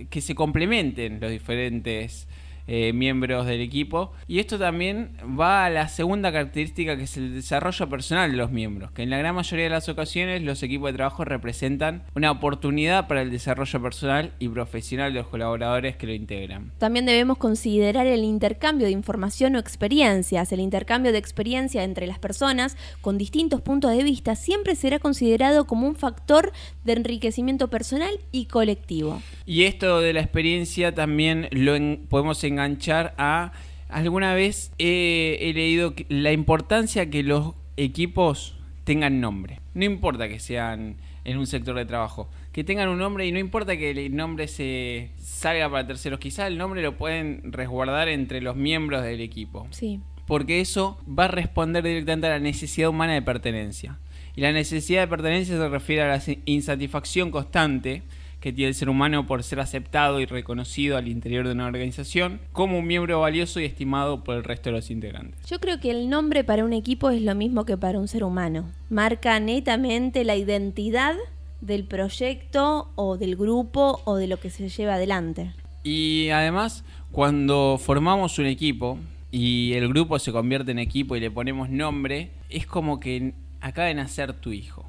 que 0.09 0.21
se 0.21 0.35
complementen 0.35 1.19
los 1.19 1.31
diferentes 1.31 2.27
eh, 2.67 2.93
miembros 2.93 3.45
del 3.45 3.61
equipo. 3.61 4.13
Y 4.27 4.39
esto 4.39 4.57
también 4.57 5.17
va 5.39 5.65
a 5.65 5.69
la 5.69 5.87
segunda 5.87 6.31
característica 6.31 6.97
que 6.97 7.03
es 7.03 7.17
el 7.17 7.33
desarrollo 7.33 7.89
personal 7.89 8.31
de 8.31 8.37
los 8.37 8.51
miembros, 8.51 8.91
que 8.91 9.03
en 9.03 9.09
la 9.09 9.17
gran 9.17 9.35
mayoría 9.35 9.65
de 9.65 9.69
las 9.69 9.89
ocasiones 9.89 10.41
los 10.41 10.63
equipos 10.63 10.91
de 10.91 10.97
trabajo 10.97 11.25
representan 11.25 12.03
una 12.15 12.31
oportunidad 12.31 13.07
para 13.07 13.21
el 13.21 13.31
desarrollo 13.31 13.81
personal 13.81 14.31
y 14.39 14.47
profesional 14.47 15.13
de 15.13 15.19
los 15.19 15.27
colaboradores 15.27 15.97
que 15.97 16.07
lo 16.07 16.13
integran. 16.13 16.71
También 16.77 17.05
debemos 17.05 17.37
considerar 17.37 18.07
el 18.07 18.23
intercambio 18.23 18.87
de 18.87 18.93
información 18.93 19.55
o 19.55 19.59
experiencias. 19.59 20.51
El 20.51 20.59
intercambio 20.59 21.11
de 21.11 21.17
experiencia 21.17 21.83
entre 21.83 22.07
las 22.07 22.19
personas 22.19 22.77
con 23.01 23.17
distintos 23.17 23.61
puntos 23.61 23.91
de 23.91 24.03
vista 24.03 24.35
siempre 24.35 24.75
será 24.75 24.99
considerado 24.99 25.65
como 25.65 25.87
un 25.87 25.95
factor 25.95 26.51
de 26.83 26.93
enriquecimiento 26.93 27.69
personal 27.69 28.19
y 28.31 28.45
colectivo. 28.45 29.21
Y 29.45 29.63
esto 29.63 29.99
de 29.99 30.13
la 30.13 30.21
experiencia 30.21 30.93
también 30.93 31.47
lo 31.51 31.73
podemos 32.07 32.43
enganchar 32.53 33.13
a... 33.17 33.51
Alguna 33.89 34.33
vez 34.33 34.71
he, 34.79 35.51
leído 35.53 35.93
la 36.09 36.31
importancia 36.31 37.09
que 37.09 37.21
los 37.21 37.53
equipos 37.77 38.57
tengan 38.85 39.21
nombre. 39.21 39.59
No 39.75 39.85
importa 39.85 40.27
que 40.27 40.39
sean 40.39 40.97
en 41.25 41.37
un 41.37 41.45
sector 41.45 41.75
de 41.75 41.85
trabajo. 41.85 42.27
Que 42.51 42.63
tengan 42.63 42.89
un 42.89 42.97
nombre 42.97 43.27
y 43.27 43.31
no 43.31 43.39
importa 43.39 43.77
que 43.77 43.91
el 43.91 44.15
nombre 44.15 44.47
se 44.47 45.11
salga 45.19 45.69
para 45.69 45.85
terceros. 45.85 46.19
Quizás 46.19 46.47
el 46.47 46.57
nombre 46.57 46.81
lo 46.81 46.97
pueden 46.97 47.51
resguardar 47.51 48.07
entre 48.07 48.41
los 48.41 48.55
miembros 48.55 49.03
del 49.03 49.21
equipo. 49.21 49.67
Sí. 49.71 49.99
porque 50.25 50.61
eso 50.61 50.97
va 51.07 51.25
a 51.25 51.27
responder 51.27 51.83
directamente 51.83 52.27
a 52.27 52.31
la 52.31 52.39
necesidad 52.39 52.89
humana 52.89 53.13
de 53.13 53.21
pertenencia. 53.21 53.99
Y 54.35 54.41
la 54.41 54.51
necesidad 54.51 55.01
de 55.01 55.07
pertenencia 55.07 55.55
se 55.55 55.69
refiere 55.69 56.01
a 56.01 56.07
la 56.07 56.21
insatisfacción 56.45 57.29
constante 57.29 58.01
que 58.43 58.51
tiene 58.51 58.67
el 58.67 58.75
ser 58.75 58.89
humano 58.89 59.25
por 59.25 59.41
ser 59.41 59.61
aceptado 59.61 60.19
y 60.19 60.25
reconocido 60.25 60.97
al 60.97 61.07
interior 61.07 61.47
de 61.47 61.53
una 61.53 61.65
organización 61.65 62.41
como 62.51 62.77
un 62.77 62.85
miembro 62.85 63.21
valioso 63.21 63.61
y 63.61 63.63
estimado 63.63 64.25
por 64.25 64.35
el 64.35 64.43
resto 64.43 64.69
de 64.69 64.75
los 64.75 64.91
integrantes. 64.91 65.39
Yo 65.49 65.61
creo 65.61 65.79
que 65.79 65.91
el 65.91 66.09
nombre 66.09 66.43
para 66.43 66.65
un 66.65 66.73
equipo 66.73 67.09
es 67.09 67.21
lo 67.21 67.35
mismo 67.35 67.63
que 67.63 67.77
para 67.77 67.99
un 67.99 68.09
ser 68.09 68.25
humano. 68.25 68.69
Marca 68.89 69.39
netamente 69.39 70.25
la 70.25 70.35
identidad 70.35 71.15
del 71.61 71.85
proyecto 71.85 72.91
o 72.95 73.15
del 73.15 73.37
grupo 73.37 74.01
o 74.03 74.17
de 74.17 74.27
lo 74.27 74.37
que 74.37 74.49
se 74.49 74.67
lleva 74.67 74.95
adelante. 74.95 75.53
Y 75.83 76.27
además, 76.27 76.83
cuando 77.13 77.79
formamos 77.81 78.39
un 78.39 78.47
equipo 78.47 78.99
y 79.31 79.71
el 79.71 79.87
grupo 79.87 80.19
se 80.19 80.33
convierte 80.33 80.71
en 80.71 80.79
equipo 80.79 81.15
y 81.15 81.21
le 81.21 81.31
ponemos 81.31 81.69
nombre, 81.69 82.31
es 82.49 82.67
como 82.67 82.99
que 82.99 83.35
acaba 83.61 83.87
de 83.87 83.93
nacer 83.93 84.33
tu 84.33 84.51
hijo. 84.51 84.85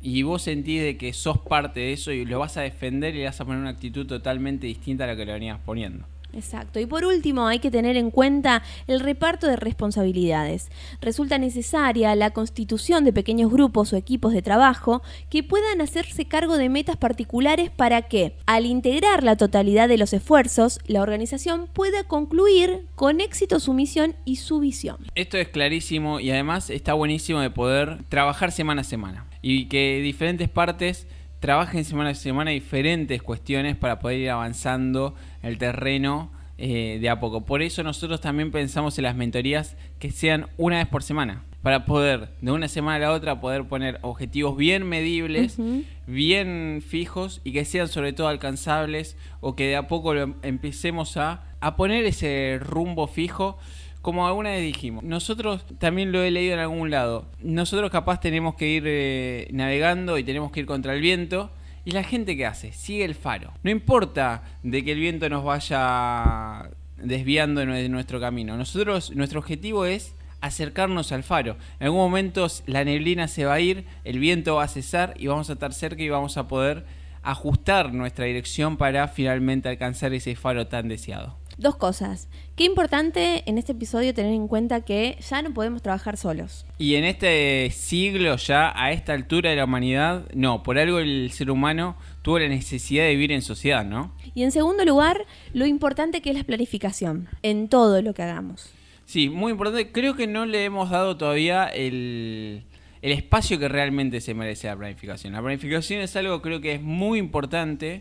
Y 0.00 0.22
vos 0.22 0.42
sentís 0.42 0.82
de 0.82 0.96
que 0.96 1.12
sos 1.12 1.38
parte 1.38 1.80
de 1.80 1.92
eso 1.92 2.12
y 2.12 2.24
lo 2.24 2.38
vas 2.38 2.56
a 2.56 2.62
defender 2.62 3.14
y 3.14 3.18
le 3.18 3.24
vas 3.26 3.40
a 3.40 3.44
poner 3.44 3.60
una 3.60 3.70
actitud 3.70 4.06
totalmente 4.06 4.66
distinta 4.66 5.04
a 5.04 5.06
la 5.08 5.16
que 5.16 5.26
le 5.26 5.32
venías 5.32 5.60
poniendo. 5.60 6.06
Exacto. 6.34 6.80
Y 6.80 6.86
por 6.86 7.04
último, 7.04 7.46
hay 7.46 7.58
que 7.58 7.70
tener 7.70 7.96
en 7.96 8.10
cuenta 8.10 8.62
el 8.86 9.00
reparto 9.00 9.46
de 9.46 9.56
responsabilidades. 9.56 10.70
Resulta 11.00 11.38
necesaria 11.38 12.14
la 12.14 12.30
constitución 12.30 13.04
de 13.04 13.12
pequeños 13.12 13.50
grupos 13.50 13.92
o 13.92 13.96
equipos 13.96 14.32
de 14.32 14.42
trabajo 14.42 15.02
que 15.30 15.42
puedan 15.42 15.80
hacerse 15.80 16.26
cargo 16.26 16.58
de 16.58 16.68
metas 16.68 16.96
particulares 16.96 17.70
para 17.70 18.02
que, 18.02 18.36
al 18.46 18.66
integrar 18.66 19.22
la 19.22 19.36
totalidad 19.36 19.88
de 19.88 19.98
los 19.98 20.12
esfuerzos, 20.12 20.80
la 20.86 21.02
organización 21.02 21.68
pueda 21.72 22.04
concluir 22.04 22.86
con 22.94 23.20
éxito 23.20 23.60
su 23.60 23.72
misión 23.72 24.14
y 24.24 24.36
su 24.36 24.60
visión. 24.60 24.98
Esto 25.14 25.38
es 25.38 25.48
clarísimo 25.48 26.20
y 26.20 26.30
además 26.30 26.70
está 26.70 26.94
buenísimo 26.94 27.40
de 27.40 27.50
poder 27.50 28.04
trabajar 28.08 28.52
semana 28.52 28.82
a 28.82 28.84
semana 28.84 29.26
y 29.42 29.66
que 29.66 30.00
diferentes 30.00 30.48
partes 30.48 31.06
trabajen 31.44 31.84
semana 31.84 32.08
a 32.08 32.14
semana 32.14 32.52
diferentes 32.52 33.22
cuestiones 33.22 33.76
para 33.76 33.98
poder 33.98 34.18
ir 34.18 34.30
avanzando 34.30 35.14
el 35.42 35.58
terreno 35.58 36.30
eh, 36.56 36.96
de 37.02 37.10
a 37.10 37.20
poco. 37.20 37.42
Por 37.42 37.60
eso 37.60 37.82
nosotros 37.82 38.22
también 38.22 38.50
pensamos 38.50 38.96
en 38.96 39.04
las 39.04 39.14
mentorías 39.14 39.76
que 39.98 40.10
sean 40.10 40.46
una 40.56 40.78
vez 40.78 40.86
por 40.86 41.02
semana, 41.02 41.42
para 41.60 41.84
poder 41.84 42.30
de 42.40 42.50
una 42.50 42.66
semana 42.66 42.96
a 42.96 43.10
la 43.10 43.12
otra 43.12 43.42
poder 43.42 43.64
poner 43.64 43.98
objetivos 44.00 44.56
bien 44.56 44.88
medibles, 44.88 45.58
bien 46.06 46.82
fijos 46.82 47.42
y 47.44 47.52
que 47.52 47.66
sean 47.66 47.88
sobre 47.88 48.14
todo 48.14 48.28
alcanzables 48.28 49.18
o 49.42 49.54
que 49.54 49.66
de 49.66 49.76
a 49.76 49.86
poco 49.86 50.14
empecemos 50.14 51.18
a, 51.18 51.42
a 51.60 51.76
poner 51.76 52.06
ese 52.06 52.58
rumbo 52.58 53.06
fijo 53.06 53.58
como 54.04 54.26
alguna 54.26 54.50
vez 54.50 54.60
dijimos, 54.60 55.02
nosotros 55.02 55.64
también 55.78 56.12
lo 56.12 56.22
he 56.22 56.30
leído 56.30 56.52
en 56.52 56.60
algún 56.60 56.90
lado, 56.90 57.24
nosotros 57.40 57.90
capaz 57.90 58.20
tenemos 58.20 58.54
que 58.54 58.68
ir 58.68 58.82
eh, 58.86 59.48
navegando 59.50 60.18
y 60.18 60.24
tenemos 60.24 60.52
que 60.52 60.60
ir 60.60 60.66
contra 60.66 60.94
el 60.94 61.00
viento. 61.00 61.50
¿Y 61.86 61.92
la 61.92 62.04
gente 62.04 62.36
qué 62.36 62.44
hace? 62.44 62.72
Sigue 62.72 63.06
el 63.06 63.14
faro. 63.14 63.54
No 63.62 63.70
importa 63.70 64.42
de 64.62 64.84
que 64.84 64.92
el 64.92 65.00
viento 65.00 65.26
nos 65.30 65.42
vaya 65.42 66.68
desviando 66.98 67.62
de 67.62 67.88
nuestro 67.88 68.20
camino. 68.20 68.58
Nosotros, 68.58 69.10
nuestro 69.16 69.40
objetivo 69.40 69.86
es 69.86 70.14
acercarnos 70.42 71.10
al 71.10 71.22
faro. 71.22 71.56
En 71.80 71.86
algún 71.86 72.00
momento 72.00 72.46
la 72.66 72.84
neblina 72.84 73.26
se 73.26 73.46
va 73.46 73.54
a 73.54 73.60
ir, 73.60 73.86
el 74.04 74.18
viento 74.18 74.56
va 74.56 74.64
a 74.64 74.68
cesar 74.68 75.14
y 75.16 75.28
vamos 75.28 75.48
a 75.48 75.54
estar 75.54 75.72
cerca 75.72 76.02
y 76.02 76.10
vamos 76.10 76.36
a 76.36 76.46
poder 76.46 76.84
ajustar 77.22 77.94
nuestra 77.94 78.26
dirección 78.26 78.76
para 78.76 79.08
finalmente 79.08 79.70
alcanzar 79.70 80.12
ese 80.12 80.36
faro 80.36 80.66
tan 80.66 80.88
deseado. 80.88 81.38
Dos 81.56 81.76
cosas. 81.76 82.28
Qué 82.56 82.64
importante 82.64 83.42
en 83.46 83.58
este 83.58 83.72
episodio 83.72 84.12
tener 84.12 84.32
en 84.32 84.48
cuenta 84.48 84.80
que 84.80 85.18
ya 85.28 85.42
no 85.42 85.54
podemos 85.54 85.82
trabajar 85.82 86.16
solos. 86.16 86.66
Y 86.78 86.96
en 86.96 87.04
este 87.04 87.70
siglo, 87.70 88.36
ya 88.36 88.72
a 88.74 88.92
esta 88.92 89.12
altura 89.12 89.50
de 89.50 89.56
la 89.56 89.64
humanidad, 89.64 90.28
no, 90.34 90.62
por 90.62 90.78
algo 90.78 90.98
el 90.98 91.30
ser 91.30 91.50
humano 91.50 91.96
tuvo 92.22 92.38
la 92.38 92.48
necesidad 92.48 93.04
de 93.04 93.10
vivir 93.10 93.32
en 93.32 93.42
sociedad, 93.42 93.84
¿no? 93.84 94.12
Y 94.34 94.42
en 94.42 94.50
segundo 94.50 94.84
lugar, 94.84 95.26
lo 95.52 95.66
importante 95.66 96.20
que 96.22 96.30
es 96.30 96.36
la 96.36 96.44
planificación 96.44 97.28
en 97.42 97.68
todo 97.68 98.02
lo 98.02 98.14
que 98.14 98.22
hagamos. 98.22 98.70
Sí, 99.06 99.28
muy 99.28 99.52
importante. 99.52 99.92
Creo 99.92 100.16
que 100.16 100.26
no 100.26 100.46
le 100.46 100.64
hemos 100.64 100.90
dado 100.90 101.16
todavía 101.16 101.66
el, 101.66 102.64
el 103.04 103.12
espacio 103.12 103.58
que 103.58 103.68
realmente 103.68 104.22
se 104.22 104.32
merece 104.32 104.66
la 104.66 104.78
planificación. 104.78 105.34
La 105.34 105.42
planificación 105.42 106.00
es 106.00 106.16
algo 106.16 106.40
creo 106.40 106.62
que 106.62 106.72
es 106.72 106.80
muy 106.80 107.18
importante 107.18 108.00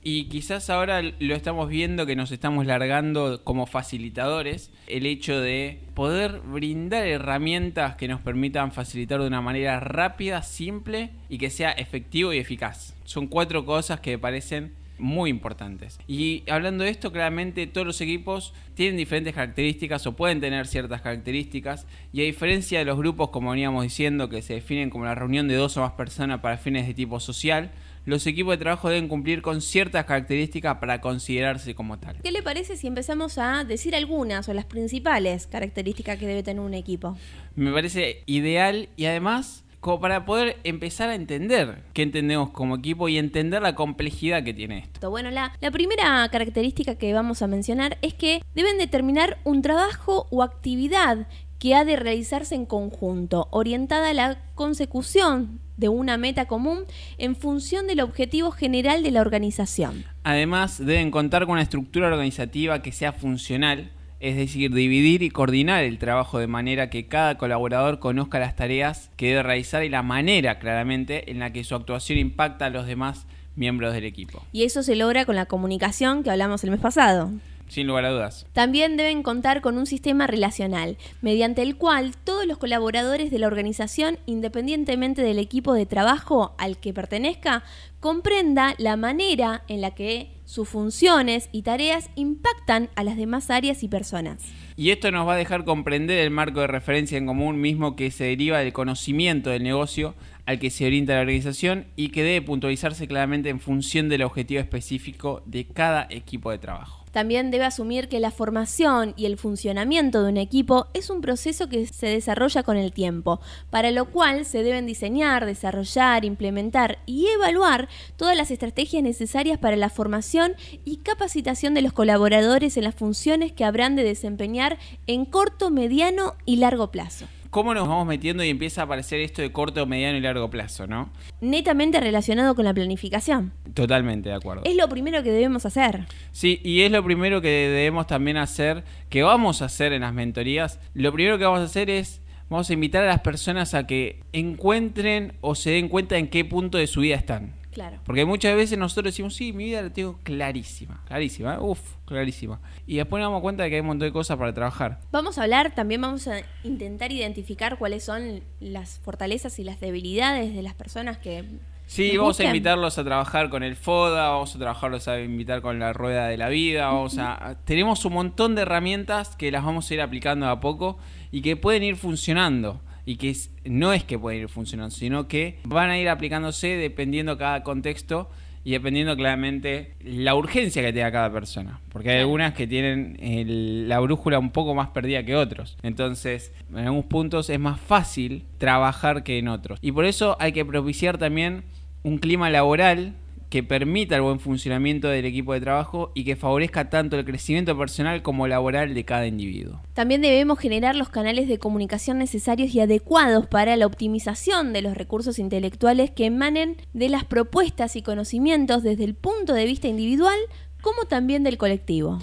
y 0.00 0.26
quizás 0.26 0.70
ahora 0.70 1.02
lo 1.02 1.34
estamos 1.34 1.68
viendo 1.68 2.06
que 2.06 2.14
nos 2.14 2.30
estamos 2.30 2.64
largando 2.64 3.42
como 3.42 3.66
facilitadores, 3.66 4.70
el 4.86 5.06
hecho 5.06 5.40
de 5.40 5.80
poder 5.94 6.38
brindar 6.38 7.04
herramientas 7.04 7.96
que 7.96 8.06
nos 8.06 8.20
permitan 8.20 8.70
facilitar 8.70 9.20
de 9.20 9.26
una 9.26 9.40
manera 9.40 9.80
rápida, 9.80 10.44
simple 10.44 11.10
y 11.28 11.38
que 11.38 11.50
sea 11.50 11.72
efectivo 11.72 12.32
y 12.32 12.38
eficaz. 12.38 12.94
Son 13.02 13.26
cuatro 13.26 13.66
cosas 13.66 13.98
que 13.98 14.12
me 14.12 14.18
parecen 14.18 14.72
muy 14.98 15.30
importantes. 15.30 15.98
Y 16.06 16.44
hablando 16.50 16.84
de 16.84 16.90
esto, 16.90 17.12
claramente 17.12 17.66
todos 17.66 17.86
los 17.86 18.00
equipos 18.00 18.52
tienen 18.74 18.96
diferentes 18.96 19.34
características 19.34 20.06
o 20.06 20.16
pueden 20.16 20.40
tener 20.40 20.66
ciertas 20.66 21.02
características 21.02 21.86
y 22.12 22.22
a 22.22 22.24
diferencia 22.24 22.78
de 22.78 22.84
los 22.84 22.98
grupos, 22.98 23.30
como 23.30 23.50
veníamos 23.50 23.82
diciendo, 23.82 24.28
que 24.28 24.42
se 24.42 24.54
definen 24.54 24.90
como 24.90 25.04
la 25.04 25.14
reunión 25.14 25.48
de 25.48 25.54
dos 25.54 25.76
o 25.76 25.80
más 25.80 25.92
personas 25.92 26.40
para 26.40 26.58
fines 26.58 26.86
de 26.86 26.94
tipo 26.94 27.20
social, 27.20 27.70
los 28.04 28.26
equipos 28.26 28.54
de 28.54 28.58
trabajo 28.58 28.88
deben 28.88 29.06
cumplir 29.06 29.42
con 29.42 29.60
ciertas 29.60 30.06
características 30.06 30.78
para 30.78 31.00
considerarse 31.00 31.74
como 31.74 31.98
tal. 31.98 32.16
¿Qué 32.22 32.32
le 32.32 32.42
parece 32.42 32.76
si 32.76 32.86
empezamos 32.86 33.36
a 33.36 33.64
decir 33.64 33.94
algunas 33.94 34.48
o 34.48 34.54
las 34.54 34.64
principales 34.64 35.46
características 35.46 36.18
que 36.18 36.26
debe 36.26 36.42
tener 36.42 36.60
un 36.60 36.72
equipo? 36.72 37.18
Me 37.54 37.70
parece 37.70 38.22
ideal 38.24 38.88
y 38.96 39.04
además 39.04 39.64
como 39.88 40.00
para 40.02 40.26
poder 40.26 40.58
empezar 40.64 41.08
a 41.08 41.14
entender 41.14 41.82
qué 41.94 42.02
entendemos 42.02 42.50
como 42.50 42.76
equipo 42.76 43.08
y 43.08 43.16
entender 43.16 43.62
la 43.62 43.74
complejidad 43.74 44.44
que 44.44 44.52
tiene 44.52 44.80
esto. 44.80 45.08
Bueno, 45.08 45.30
la, 45.30 45.54
la 45.62 45.70
primera 45.70 46.28
característica 46.30 46.96
que 46.96 47.14
vamos 47.14 47.40
a 47.40 47.46
mencionar 47.46 47.96
es 48.02 48.12
que 48.12 48.42
deben 48.54 48.76
determinar 48.76 49.38
un 49.44 49.62
trabajo 49.62 50.26
o 50.28 50.42
actividad 50.42 51.26
que 51.58 51.74
ha 51.74 51.86
de 51.86 51.96
realizarse 51.96 52.54
en 52.54 52.66
conjunto, 52.66 53.48
orientada 53.50 54.10
a 54.10 54.12
la 54.12 54.38
consecución 54.54 55.58
de 55.78 55.88
una 55.88 56.18
meta 56.18 56.44
común 56.44 56.80
en 57.16 57.34
función 57.34 57.86
del 57.86 58.00
objetivo 58.00 58.50
general 58.50 59.02
de 59.02 59.12
la 59.12 59.22
organización. 59.22 60.04
Además, 60.22 60.84
deben 60.84 61.10
contar 61.10 61.46
con 61.46 61.52
una 61.52 61.62
estructura 61.62 62.08
organizativa 62.08 62.82
que 62.82 62.92
sea 62.92 63.12
funcional, 63.12 63.90
es 64.20 64.36
decir, 64.36 64.72
dividir 64.74 65.22
y 65.22 65.30
coordinar 65.30 65.84
el 65.84 65.98
trabajo 65.98 66.38
de 66.38 66.46
manera 66.46 66.90
que 66.90 67.06
cada 67.06 67.38
colaborador 67.38 67.98
conozca 68.00 68.38
las 68.38 68.56
tareas 68.56 69.10
que 69.16 69.28
debe 69.28 69.42
realizar 69.42 69.84
y 69.84 69.88
la 69.88 70.02
manera, 70.02 70.58
claramente, 70.58 71.30
en 71.30 71.38
la 71.38 71.52
que 71.52 71.64
su 71.64 71.74
actuación 71.74 72.18
impacta 72.18 72.66
a 72.66 72.70
los 72.70 72.86
demás 72.86 73.26
miembros 73.54 73.92
del 73.92 74.04
equipo. 74.04 74.44
Y 74.52 74.64
eso 74.64 74.82
se 74.82 74.96
logra 74.96 75.24
con 75.24 75.36
la 75.36 75.46
comunicación 75.46 76.22
que 76.22 76.30
hablamos 76.30 76.64
el 76.64 76.70
mes 76.70 76.80
pasado. 76.80 77.30
Sin 77.68 77.86
lugar 77.86 78.04
a 78.04 78.10
dudas. 78.10 78.46
También 78.52 78.96
deben 78.96 79.22
contar 79.22 79.60
con 79.60 79.78
un 79.78 79.86
sistema 79.86 80.26
relacional, 80.26 80.96
mediante 81.20 81.62
el 81.62 81.76
cual 81.76 82.16
todos 82.16 82.46
los 82.46 82.58
colaboradores 82.58 83.30
de 83.30 83.38
la 83.38 83.46
organización, 83.46 84.18
independientemente 84.26 85.22
del 85.22 85.38
equipo 85.38 85.74
de 85.74 85.86
trabajo 85.86 86.54
al 86.58 86.78
que 86.78 86.92
pertenezca, 86.92 87.62
comprenda 88.00 88.74
la 88.78 88.96
manera 88.96 89.62
en 89.68 89.80
la 89.80 89.94
que 89.94 90.30
sus 90.44 90.68
funciones 90.68 91.50
y 91.52 91.62
tareas 91.62 92.08
impactan 92.14 92.88
a 92.96 93.04
las 93.04 93.16
demás 93.16 93.50
áreas 93.50 93.82
y 93.82 93.88
personas. 93.88 94.42
Y 94.76 94.90
esto 94.90 95.10
nos 95.10 95.26
va 95.28 95.34
a 95.34 95.36
dejar 95.36 95.64
comprender 95.64 96.18
el 96.20 96.30
marco 96.30 96.60
de 96.60 96.68
referencia 96.68 97.18
en 97.18 97.26
común 97.26 97.60
mismo 97.60 97.96
que 97.96 98.10
se 98.10 98.24
deriva 98.24 98.58
del 98.58 98.72
conocimiento 98.72 99.50
del 99.50 99.62
negocio 99.62 100.14
al 100.46 100.58
que 100.58 100.70
se 100.70 100.86
orienta 100.86 101.14
la 101.14 101.20
organización 101.20 101.88
y 101.96 102.08
que 102.08 102.22
debe 102.22 102.40
puntualizarse 102.40 103.06
claramente 103.06 103.50
en 103.50 103.60
función 103.60 104.08
del 104.08 104.22
objetivo 104.22 104.60
específico 104.60 105.42
de 105.44 105.66
cada 105.66 106.06
equipo 106.08 106.50
de 106.50 106.58
trabajo. 106.58 106.97
También 107.12 107.50
debe 107.50 107.64
asumir 107.64 108.08
que 108.08 108.20
la 108.20 108.30
formación 108.30 109.14
y 109.16 109.26
el 109.26 109.38
funcionamiento 109.38 110.22
de 110.22 110.30
un 110.30 110.36
equipo 110.36 110.86
es 110.94 111.10
un 111.10 111.20
proceso 111.20 111.68
que 111.68 111.86
se 111.86 112.06
desarrolla 112.06 112.62
con 112.62 112.76
el 112.76 112.92
tiempo, 112.92 113.40
para 113.70 113.90
lo 113.90 114.06
cual 114.06 114.44
se 114.44 114.62
deben 114.62 114.86
diseñar, 114.86 115.46
desarrollar, 115.46 116.24
implementar 116.24 116.98
y 117.06 117.26
evaluar 117.28 117.88
todas 118.16 118.36
las 118.36 118.50
estrategias 118.50 119.02
necesarias 119.02 119.58
para 119.58 119.76
la 119.76 119.90
formación 119.90 120.54
y 120.84 120.98
capacitación 120.98 121.74
de 121.74 121.82
los 121.82 121.92
colaboradores 121.92 122.76
en 122.76 122.84
las 122.84 122.94
funciones 122.94 123.52
que 123.52 123.64
habrán 123.64 123.96
de 123.96 124.04
desempeñar 124.04 124.78
en 125.06 125.24
corto, 125.24 125.70
mediano 125.70 126.34
y 126.44 126.56
largo 126.56 126.90
plazo 126.90 127.26
cómo 127.50 127.74
nos 127.74 127.88
vamos 127.88 128.06
metiendo 128.06 128.44
y 128.44 128.48
empieza 128.48 128.82
a 128.82 128.84
aparecer 128.84 129.20
esto 129.20 129.42
de 129.42 129.52
corto, 129.52 129.86
mediano 129.86 130.18
y 130.18 130.20
largo 130.20 130.50
plazo, 130.50 130.86
¿no? 130.86 131.10
Netamente 131.40 132.00
relacionado 132.00 132.54
con 132.54 132.64
la 132.64 132.74
planificación. 132.74 133.52
Totalmente 133.74 134.28
de 134.28 134.34
acuerdo. 134.34 134.62
Es 134.64 134.76
lo 134.76 134.88
primero 134.88 135.22
que 135.22 135.30
debemos 135.30 135.66
hacer. 135.66 136.06
Sí, 136.32 136.60
y 136.62 136.82
es 136.82 136.90
lo 136.90 137.02
primero 137.04 137.40
que 137.40 137.48
debemos 137.48 138.06
también 138.06 138.36
hacer, 138.36 138.84
que 139.08 139.22
vamos 139.22 139.62
a 139.62 139.66
hacer 139.66 139.92
en 139.92 140.02
las 140.02 140.14
mentorías. 140.14 140.80
Lo 140.94 141.12
primero 141.12 141.38
que 141.38 141.44
vamos 141.44 141.60
a 141.60 141.64
hacer 141.64 141.90
es 141.90 142.20
vamos 142.48 142.70
a 142.70 142.72
invitar 142.72 143.04
a 143.04 143.08
las 143.08 143.20
personas 143.20 143.74
a 143.74 143.86
que 143.86 144.20
encuentren 144.32 145.34
o 145.40 145.54
se 145.54 145.70
den 145.70 145.88
cuenta 145.88 146.16
en 146.16 146.28
qué 146.28 146.44
punto 146.44 146.78
de 146.78 146.86
su 146.86 147.00
vida 147.00 147.16
están. 147.16 147.57
Claro. 147.78 147.98
Porque 148.04 148.24
muchas 148.24 148.56
veces 148.56 148.76
nosotros 148.76 149.12
decimos, 149.12 149.36
sí, 149.36 149.52
mi 149.52 149.66
vida 149.66 149.82
la 149.82 149.90
tengo 149.90 150.18
clarísima, 150.24 151.00
clarísima, 151.06 151.54
¿eh? 151.54 151.58
uff, 151.60 151.78
clarísima. 152.06 152.60
Y 152.88 152.96
después 152.96 153.20
nos 153.20 153.28
damos 153.28 153.40
cuenta 153.40 153.62
de 153.62 153.68
que 153.68 153.76
hay 153.76 153.82
un 153.82 153.86
montón 153.86 154.08
de 154.08 154.12
cosas 154.12 154.36
para 154.36 154.52
trabajar. 154.52 154.98
Vamos 155.12 155.38
a 155.38 155.44
hablar, 155.44 155.72
también 155.76 156.00
vamos 156.00 156.26
a 156.26 156.40
intentar 156.64 157.12
identificar 157.12 157.78
cuáles 157.78 158.02
son 158.02 158.40
las 158.58 158.98
fortalezas 158.98 159.60
y 159.60 159.62
las 159.62 159.78
debilidades 159.78 160.56
de 160.56 160.62
las 160.62 160.74
personas 160.74 161.18
que... 161.18 161.44
Sí, 161.86 162.16
vamos 162.16 162.30
busquen. 162.30 162.46
a 162.46 162.50
invitarlos 162.50 162.98
a 162.98 163.04
trabajar 163.04 163.48
con 163.48 163.62
el 163.62 163.76
FODA, 163.76 164.30
vamos 164.30 164.56
a 164.56 164.58
trabajarlos 164.58 165.06
a 165.06 165.20
invitar 165.20 165.62
con 165.62 165.78
la 165.78 165.92
rueda 165.92 166.26
de 166.26 166.36
la 166.36 166.48
vida, 166.48 166.86
vamos 166.86 167.16
a... 167.18 167.58
Tenemos 167.64 168.04
un 168.04 168.14
montón 168.14 168.56
de 168.56 168.62
herramientas 168.62 169.36
que 169.36 169.52
las 169.52 169.64
vamos 169.64 169.88
a 169.88 169.94
ir 169.94 170.00
aplicando 170.00 170.48
a 170.48 170.58
poco 170.58 170.98
y 171.30 171.42
que 171.42 171.54
pueden 171.54 171.84
ir 171.84 171.94
funcionando. 171.94 172.80
Y 173.08 173.16
que 173.16 173.30
es- 173.30 173.50
no 173.64 173.94
es 173.94 174.04
que 174.04 174.18
pueden 174.18 174.42
ir 174.42 174.48
funcionando, 174.50 174.94
sino 174.94 175.28
que 175.28 175.60
van 175.64 175.88
a 175.88 175.98
ir 175.98 176.10
aplicándose 176.10 176.68
dependiendo 176.76 177.38
cada 177.38 177.62
contexto 177.62 178.28
y 178.64 178.72
dependiendo 178.72 179.16
claramente 179.16 179.94
la 180.04 180.34
urgencia 180.34 180.82
que 180.82 180.92
tenga 180.92 181.10
cada 181.10 181.32
persona. 181.32 181.80
Porque 181.90 182.10
hay 182.10 182.18
algunas 182.18 182.52
que 182.52 182.66
tienen 182.66 183.16
el- 183.20 183.88
la 183.88 183.98
brújula 184.00 184.38
un 184.38 184.50
poco 184.50 184.74
más 184.74 184.88
perdida 184.90 185.22
que 185.24 185.36
otros. 185.36 185.78
Entonces, 185.82 186.52
en 186.70 186.80
algunos 186.80 187.06
puntos 187.06 187.48
es 187.48 187.58
más 187.58 187.80
fácil 187.80 188.44
trabajar 188.58 189.22
que 189.22 189.38
en 189.38 189.48
otros. 189.48 189.78
Y 189.80 189.92
por 189.92 190.04
eso 190.04 190.36
hay 190.38 190.52
que 190.52 190.66
propiciar 190.66 191.16
también 191.16 191.62
un 192.02 192.18
clima 192.18 192.50
laboral 192.50 193.14
que 193.50 193.62
permita 193.62 194.16
el 194.16 194.22
buen 194.22 194.40
funcionamiento 194.40 195.08
del 195.08 195.24
equipo 195.24 195.54
de 195.54 195.60
trabajo 195.60 196.12
y 196.14 196.24
que 196.24 196.36
favorezca 196.36 196.90
tanto 196.90 197.18
el 197.18 197.24
crecimiento 197.24 197.76
personal 197.76 198.22
como 198.22 198.46
laboral 198.46 198.94
de 198.94 199.04
cada 199.04 199.26
individuo. 199.26 199.80
También 199.94 200.20
debemos 200.20 200.58
generar 200.58 200.96
los 200.96 201.08
canales 201.08 201.48
de 201.48 201.58
comunicación 201.58 202.18
necesarios 202.18 202.74
y 202.74 202.80
adecuados 202.80 203.46
para 203.46 203.76
la 203.76 203.86
optimización 203.86 204.72
de 204.72 204.82
los 204.82 204.96
recursos 204.96 205.38
intelectuales 205.38 206.10
que 206.10 206.26
emanen 206.26 206.76
de 206.92 207.08
las 207.08 207.24
propuestas 207.24 207.96
y 207.96 208.02
conocimientos 208.02 208.82
desde 208.82 209.04
el 209.04 209.14
punto 209.14 209.54
de 209.54 209.64
vista 209.64 209.88
individual 209.88 210.38
como 210.82 211.04
también 211.04 211.42
del 211.42 211.58
colectivo. 211.58 212.18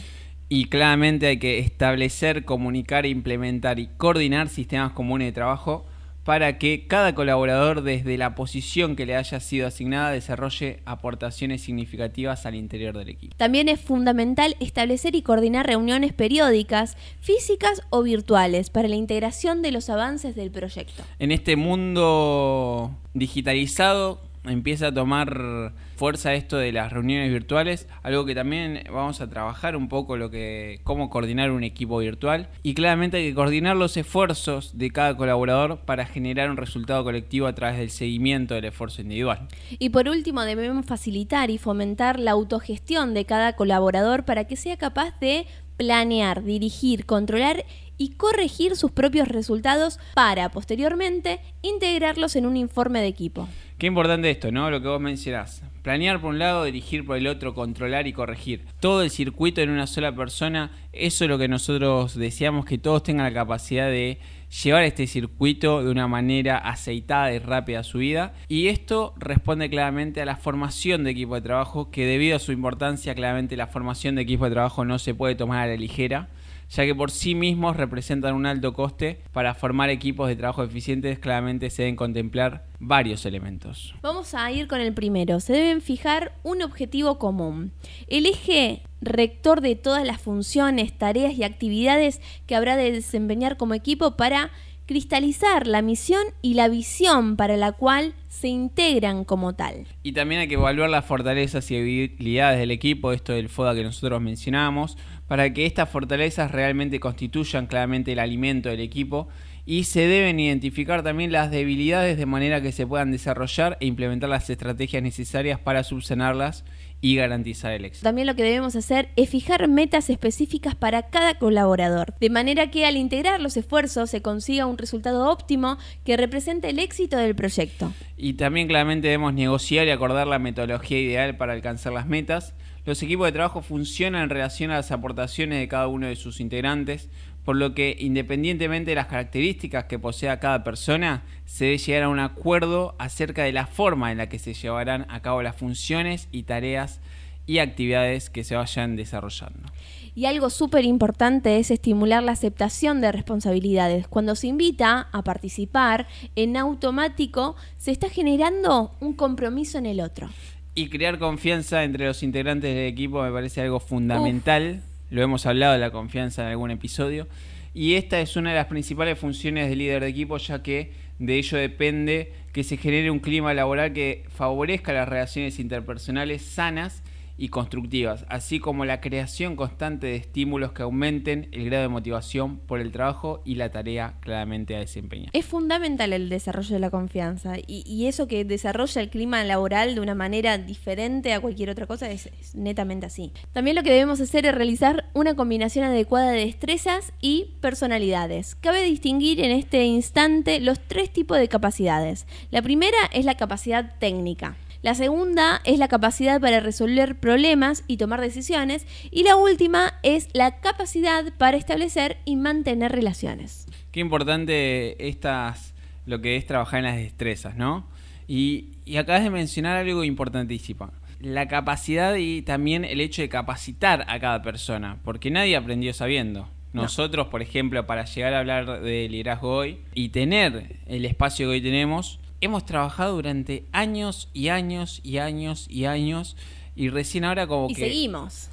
Y 0.47 0.65
claramente 0.65 1.25
hay 1.25 1.39
que 1.39 1.57
establecer, 1.57 2.45
comunicar, 2.45 3.05
implementar 3.07 3.79
y 3.79 3.87
coordinar 3.87 4.47
sistemas 4.47 4.91
comunes 4.91 5.27
de 5.27 5.31
trabajo 5.31 5.85
para 6.25 6.57
que 6.57 6.87
cada 6.87 7.13
colaborador 7.13 7.83
desde 7.83 8.17
la 8.17 8.33
posición 8.33 8.95
que 8.95 9.05
le 9.05 9.15
haya 9.15 9.39
sido 9.39 9.67
asignada 9.67 10.09
desarrolle 10.09 10.79
aportaciones 10.85 11.61
significativas 11.61 12.47
al 12.47 12.55
interior 12.55 12.97
del 12.97 13.09
equipo. 13.09 13.35
También 13.37 13.69
es 13.69 13.79
fundamental 13.79 14.57
establecer 14.59 15.15
y 15.15 15.21
coordinar 15.21 15.67
reuniones 15.67 16.13
periódicas, 16.13 16.97
físicas 17.21 17.83
o 17.91 18.01
virtuales, 18.01 18.71
para 18.71 18.87
la 18.87 18.95
integración 18.95 19.61
de 19.61 19.71
los 19.71 19.89
avances 19.91 20.35
del 20.35 20.49
proyecto. 20.49 21.03
En 21.19 21.31
este 21.31 21.55
mundo 21.55 22.91
digitalizado 23.13 24.19
empieza 24.47 24.87
a 24.87 24.93
tomar 24.93 25.73
fuerza 25.95 26.33
esto 26.33 26.57
de 26.57 26.71
las 26.71 26.91
reuniones 26.91 27.31
virtuales, 27.31 27.87
algo 28.03 28.25
que 28.25 28.35
también 28.35 28.83
vamos 28.91 29.21
a 29.21 29.29
trabajar 29.29 29.75
un 29.75 29.87
poco 29.87 30.17
lo 30.17 30.29
que 30.29 30.79
cómo 30.83 31.09
coordinar 31.09 31.51
un 31.51 31.63
equipo 31.63 31.97
virtual 31.99 32.49
y 32.63 32.73
claramente 32.73 33.17
hay 33.17 33.29
que 33.29 33.35
coordinar 33.35 33.75
los 33.75 33.95
esfuerzos 33.97 34.77
de 34.77 34.91
cada 34.91 35.15
colaborador 35.15 35.79
para 35.79 36.05
generar 36.05 36.49
un 36.49 36.57
resultado 36.57 37.03
colectivo 37.03 37.47
a 37.47 37.55
través 37.55 37.77
del 37.77 37.89
seguimiento 37.89 38.53
del 38.53 38.65
esfuerzo 38.65 39.01
individual. 39.01 39.47
Y 39.79 39.89
por 39.89 40.09
último, 40.09 40.41
debemos 40.41 40.85
facilitar 40.85 41.49
y 41.49 41.57
fomentar 41.57 42.19
la 42.19 42.31
autogestión 42.31 43.13
de 43.13 43.25
cada 43.25 43.55
colaborador 43.55 44.25
para 44.25 44.45
que 44.45 44.55
sea 44.55 44.77
capaz 44.77 45.19
de 45.19 45.45
planear, 45.77 46.43
dirigir, 46.43 47.05
controlar 47.05 47.65
y 47.97 48.11
corregir 48.11 48.75
sus 48.75 48.91
propios 48.91 49.27
resultados 49.27 49.99
para, 50.13 50.49
posteriormente, 50.49 51.39
integrarlos 51.61 52.35
en 52.35 52.45
un 52.45 52.57
informe 52.57 53.01
de 53.01 53.07
equipo. 53.07 53.47
Qué 53.77 53.87
importante 53.87 54.29
esto, 54.29 54.53
¿no? 54.53 54.69
Lo 54.71 54.81
que 54.81 54.87
vos 54.87 55.01
mencionás. 55.01 55.61
Planear 55.81 56.21
por 56.21 56.29
un 56.29 56.39
lado, 56.39 56.63
dirigir 56.63 57.05
por 57.05 57.17
el 57.17 57.27
otro, 57.27 57.53
controlar 57.53 58.07
y 58.07 58.13
corregir. 58.13 58.63
Todo 58.79 59.01
el 59.01 59.09
circuito 59.09 59.59
en 59.59 59.69
una 59.69 59.85
sola 59.85 60.15
persona, 60.15 60.71
eso 60.93 61.25
es 61.25 61.29
lo 61.29 61.37
que 61.37 61.49
nosotros 61.49 62.15
deseamos, 62.15 62.63
que 62.63 62.77
todos 62.77 63.03
tengan 63.03 63.25
la 63.25 63.33
capacidad 63.33 63.87
de 63.87 64.19
llevar 64.63 64.83
este 64.83 65.07
circuito 65.07 65.83
de 65.83 65.91
una 65.91 66.07
manera 66.07 66.57
aceitada 66.57 67.33
y 67.33 67.39
rápida 67.39 67.81
a 67.81 67.83
su 67.83 67.97
vida. 67.97 68.33
Y 68.47 68.67
esto 68.67 69.13
responde 69.17 69.69
claramente 69.69 70.21
a 70.21 70.25
la 70.25 70.37
formación 70.37 71.03
de 71.03 71.11
equipo 71.11 71.35
de 71.35 71.41
trabajo, 71.41 71.91
que 71.91 72.05
debido 72.05 72.37
a 72.37 72.39
su 72.39 72.53
importancia, 72.53 73.13
claramente 73.13 73.57
la 73.57 73.67
formación 73.67 74.15
de 74.15 74.21
equipo 74.21 74.45
de 74.45 74.51
trabajo 74.51 74.85
no 74.85 74.99
se 74.99 75.13
puede 75.13 75.35
tomar 75.35 75.63
a 75.63 75.67
la 75.67 75.75
ligera 75.75 76.29
ya 76.69 76.85
que 76.85 76.95
por 76.95 77.11
sí 77.11 77.35
mismos 77.35 77.75
representan 77.75 78.35
un 78.35 78.45
alto 78.45 78.73
coste, 78.73 79.21
para 79.31 79.53
formar 79.53 79.89
equipos 79.89 80.27
de 80.27 80.35
trabajo 80.35 80.63
eficientes 80.63 81.19
claramente 81.19 81.69
se 81.69 81.83
deben 81.83 81.95
contemplar 81.95 82.65
varios 82.79 83.25
elementos. 83.25 83.95
Vamos 84.01 84.33
a 84.33 84.51
ir 84.51 84.67
con 84.67 84.81
el 84.81 84.93
primero. 84.93 85.39
Se 85.39 85.53
deben 85.53 85.81
fijar 85.81 86.33
un 86.43 86.61
objetivo 86.61 87.17
común. 87.17 87.71
El 88.07 88.25
eje 88.25 88.83
rector 89.01 89.61
de 89.61 89.75
todas 89.75 90.05
las 90.05 90.21
funciones, 90.21 90.97
tareas 90.97 91.33
y 91.33 91.43
actividades 91.43 92.21
que 92.47 92.55
habrá 92.55 92.75
de 92.75 92.91
desempeñar 92.91 93.57
como 93.57 93.73
equipo 93.73 94.15
para 94.15 94.51
cristalizar 94.85 95.65
la 95.65 95.81
misión 95.81 96.23
y 96.41 96.53
la 96.53 96.67
visión 96.67 97.37
para 97.37 97.57
la 97.57 97.71
cual 97.71 98.13
se 98.29 98.49
integran 98.49 99.23
como 99.25 99.53
tal. 99.53 99.87
Y 100.03 100.11
también 100.11 100.41
hay 100.41 100.47
que 100.47 100.55
evaluar 100.55 100.89
las 100.89 101.05
fortalezas 101.05 101.69
y 101.71 101.77
habilidades 101.77 102.59
del 102.59 102.71
equipo, 102.71 103.11
esto 103.11 103.33
del 103.33 103.49
FODA 103.49 103.73
que 103.73 103.83
nosotros 103.83 104.21
mencionamos, 104.21 104.97
para 105.27 105.51
que 105.53 105.65
estas 105.65 105.89
fortalezas 105.89 106.51
realmente 106.51 106.99
constituyan 106.99 107.67
claramente 107.67 108.11
el 108.11 108.19
alimento 108.19 108.69
del 108.69 108.79
equipo 108.79 109.27
y 109.65 109.85
se 109.85 110.01
deben 110.07 110.39
identificar 110.39 111.01
también 111.01 111.31
las 111.31 111.49
debilidades 111.49 112.17
de 112.17 112.27
manera 112.27 112.61
que 112.61 112.71
se 112.71 112.85
puedan 112.85 113.11
desarrollar 113.11 113.77
e 113.79 113.87
implementar 113.87 114.29
las 114.29 114.49
estrategias 114.49 115.01
necesarias 115.01 115.59
para 115.59 115.83
subsanarlas 115.83 116.63
y 117.01 117.15
garantizar 117.15 117.71
el 117.73 117.85
éxito. 117.85 118.03
También 118.03 118.27
lo 118.27 118.35
que 118.35 118.43
debemos 118.43 118.75
hacer 118.75 119.09
es 119.15 119.29
fijar 119.29 119.67
metas 119.67 120.09
específicas 120.09 120.75
para 120.75 121.09
cada 121.09 121.39
colaborador, 121.39 122.13
de 122.19 122.29
manera 122.29 122.69
que 122.69 122.85
al 122.85 122.95
integrar 122.95 123.41
los 123.41 123.57
esfuerzos 123.57 124.11
se 124.11 124.21
consiga 124.21 124.67
un 124.67 124.77
resultado 124.77 125.29
óptimo 125.29 125.77
que 126.03 126.15
represente 126.15 126.69
el 126.69 126.79
éxito 126.79 127.17
del 127.17 127.35
proyecto. 127.35 127.91
Y 128.17 128.33
también 128.33 128.67
claramente 128.67 129.07
debemos 129.07 129.33
negociar 129.33 129.87
y 129.87 129.91
acordar 129.91 130.27
la 130.27 130.39
metodología 130.39 130.99
ideal 130.99 131.37
para 131.37 131.53
alcanzar 131.53 131.93
las 131.93 132.07
metas. 132.07 132.53
Los 132.85 133.01
equipos 133.01 133.25
de 133.25 133.31
trabajo 133.31 133.63
funcionan 133.63 134.23
en 134.23 134.29
relación 134.29 134.69
a 134.69 134.75
las 134.75 134.91
aportaciones 134.91 135.59
de 135.59 135.67
cada 135.67 135.87
uno 135.87 136.05
de 136.05 136.15
sus 136.15 136.39
integrantes, 136.39 137.09
por 137.43 137.55
lo 137.55 137.73
que 137.73 137.97
independientemente 137.99 138.91
de 138.91 138.95
las 138.95 139.07
características 139.07 139.85
que 139.85 139.97
posea 139.97 140.39
cada 140.39 140.63
persona, 140.63 141.23
se 141.45 141.65
debe 141.65 141.77
llegar 141.79 142.03
a 142.03 142.09
un 142.09 142.19
acuerdo 142.19 142.95
acerca 142.99 143.43
de 143.43 143.53
la 143.53 143.65
forma 143.65 144.11
en 144.11 144.19
la 144.19 144.29
que 144.29 144.37
se 144.37 144.53
llevarán 144.53 145.07
a 145.09 145.21
cabo 145.21 145.41
las 145.41 145.55
funciones 145.55 146.27
y 146.31 146.43
tareas 146.43 146.99
y 147.47 147.57
actividades 147.57 148.29
que 148.29 148.43
se 148.43 148.55
vayan 148.55 148.95
desarrollando. 148.95 149.67
Y 150.13 150.25
algo 150.25 150.49
súper 150.49 150.85
importante 150.85 151.59
es 151.59 151.71
estimular 151.71 152.23
la 152.23 152.31
aceptación 152.31 153.01
de 153.01 153.11
responsabilidades. 153.11 154.07
Cuando 154.07 154.35
se 154.35 154.47
invita 154.47 155.09
a 155.11 155.23
participar, 155.23 156.07
en 156.35 156.55
automático 156.55 157.55
se 157.77 157.91
está 157.91 158.09
generando 158.09 158.91
un 158.99 159.13
compromiso 159.13 159.77
en 159.77 159.87
el 159.87 160.01
otro. 160.01 160.29
Y 160.77 160.89
crear 160.89 161.19
confianza 161.19 161.85
entre 161.85 162.05
los 162.05 162.21
integrantes 162.21 162.75
del 162.75 162.87
equipo 162.87 163.23
me 163.23 163.31
parece 163.31 163.61
algo 163.61 163.79
fundamental. 163.79 164.81
Lo 165.09 165.23
hemos 165.23 165.45
hablado 165.45 165.71
de 165.71 165.79
la 165.79 165.89
confianza 165.89 166.41
en 166.41 166.49
algún 166.49 166.69
episodio. 166.69 167.29
Y 167.73 167.93
esta 167.93 168.19
es 168.19 168.35
una 168.35 168.49
de 168.49 168.57
las 168.57 168.65
principales 168.65 169.17
funciones 169.17 169.69
del 169.69 169.79
líder 169.79 170.01
de 170.03 170.09
equipo, 170.09 170.35
ya 170.35 170.61
que 170.61 170.91
de 171.17 171.37
ello 171.37 171.57
depende 171.57 172.33
que 172.51 172.65
se 172.65 172.75
genere 172.75 173.09
un 173.09 173.19
clima 173.19 173.53
laboral 173.53 173.93
que 173.93 174.25
favorezca 174.35 174.91
las 174.91 175.07
relaciones 175.07 175.59
interpersonales 175.59 176.41
sanas 176.41 177.03
y 177.37 177.49
constructivas, 177.49 178.25
así 178.29 178.59
como 178.59 178.85
la 178.85 179.01
creación 179.01 179.55
constante 179.55 180.07
de 180.07 180.15
estímulos 180.15 180.71
que 180.71 180.83
aumenten 180.83 181.49
el 181.51 181.65
grado 181.65 181.83
de 181.83 181.89
motivación 181.89 182.57
por 182.57 182.79
el 182.79 182.91
trabajo 182.91 183.41
y 183.45 183.55
la 183.55 183.71
tarea 183.71 184.15
claramente 184.21 184.75
a 184.75 184.79
desempeñar. 184.79 185.29
Es 185.33 185.45
fundamental 185.45 186.13
el 186.13 186.29
desarrollo 186.29 186.73
de 186.75 186.79
la 186.79 186.89
confianza 186.89 187.55
y, 187.65 188.05
eso 188.05 188.27
que 188.27 188.45
desarrolla 188.45 189.01
el 189.01 189.09
clima 189.09 189.43
laboral 189.43 189.95
de 189.95 190.01
una 190.01 190.13
manera 190.13 190.59
diferente 190.59 191.33
a 191.33 191.39
cualquier 191.39 191.69
otra 191.69 191.87
cosa 191.87 192.09
es 192.09 192.29
netamente 192.53 193.07
así. 193.07 193.31
También 193.51 193.75
lo 193.75 193.83
que 193.83 193.91
debemos 193.91 194.21
hacer 194.21 194.45
es 194.45 194.53
realizar 194.53 195.05
una 195.13 195.35
combinación 195.35 195.85
adecuada 195.85 196.31
de 196.31 196.45
destrezas 196.45 197.13
y 197.19 197.55
personalidades. 197.61 198.55
Cabe 198.55 198.83
distinguir 198.83 199.39
en 199.41 199.51
este 199.51 199.85
instante 199.85 200.59
los 200.59 200.79
tres 200.79 201.11
tipos 201.11 201.37
de 201.39 201.47
capacidades. 201.47 202.27
La 202.51 202.61
primera 202.61 202.97
es 203.11 203.25
la 203.25 203.35
capacidad 203.35 203.97
técnica. 203.97 204.55
La 204.85 204.93
segunda 204.93 205.61
es 205.63 205.79
la 205.79 205.87
capacidad 205.87 206.39
para 206.39 206.59
resolver 206.59 207.19
problemas 207.19 207.83
y 207.87 207.97
tomar 207.97 208.21
decisiones. 208.21 208.85
Y 209.09 209.23
la 209.23 209.35
última 209.35 209.95
es 210.03 210.29
la 210.33 210.59
capacidad 210.59 211.33
para 211.39 211.57
establecer 211.57 212.17
y 212.23 212.35
mantener 212.35 212.91
relaciones. 212.91 213.65
Qué 213.91 213.99
importante 213.99 215.07
estas, 215.07 215.73
lo 216.05 216.21
que 216.21 216.35
es 216.35 216.45
trabajar 216.45 216.81
en 216.81 216.85
las 216.85 216.97
destrezas, 216.97 217.55
¿no? 217.55 217.87
Y, 218.27 218.73
y 218.85 218.97
acabas 218.97 219.23
de 219.23 219.31
mencionar 219.31 219.75
algo 219.77 220.03
importantísimo. 220.03 220.91
La 221.19 221.47
capacidad 221.47 222.13
y 222.17 222.43
también 222.43 222.85
el 222.85 223.01
hecho 223.01 223.23
de 223.23 223.29
capacitar 223.29 224.05
a 224.07 224.19
cada 224.19 224.43
persona, 224.43 224.99
porque 225.03 225.31
nadie 225.31 225.55
aprendió 225.55 225.95
sabiendo. 225.95 226.47
Nosotros, 226.73 227.25
por 227.29 227.41
ejemplo, 227.41 227.87
para 227.87 228.05
llegar 228.05 228.35
a 228.35 228.39
hablar 228.39 228.81
de 228.81 229.09
liderazgo 229.09 229.49
hoy 229.49 229.79
y 229.95 230.09
tener 230.09 230.75
el 230.85 231.05
espacio 231.05 231.47
que 231.47 231.53
hoy 231.53 231.61
tenemos, 231.61 232.19
hemos 232.45 232.65
trabajado 232.65 233.13
durante 233.13 233.65
años 233.71 234.29
y 234.33 234.49
años 234.49 235.01
y 235.03 235.17
años 235.17 235.67
y 235.69 235.85
años 235.85 236.37
y 236.75 236.89
recién 236.89 237.25
ahora 237.25 237.47
como 237.47 237.69
y 237.69 237.75
que... 237.75 237.81
seguimos. 237.81 238.49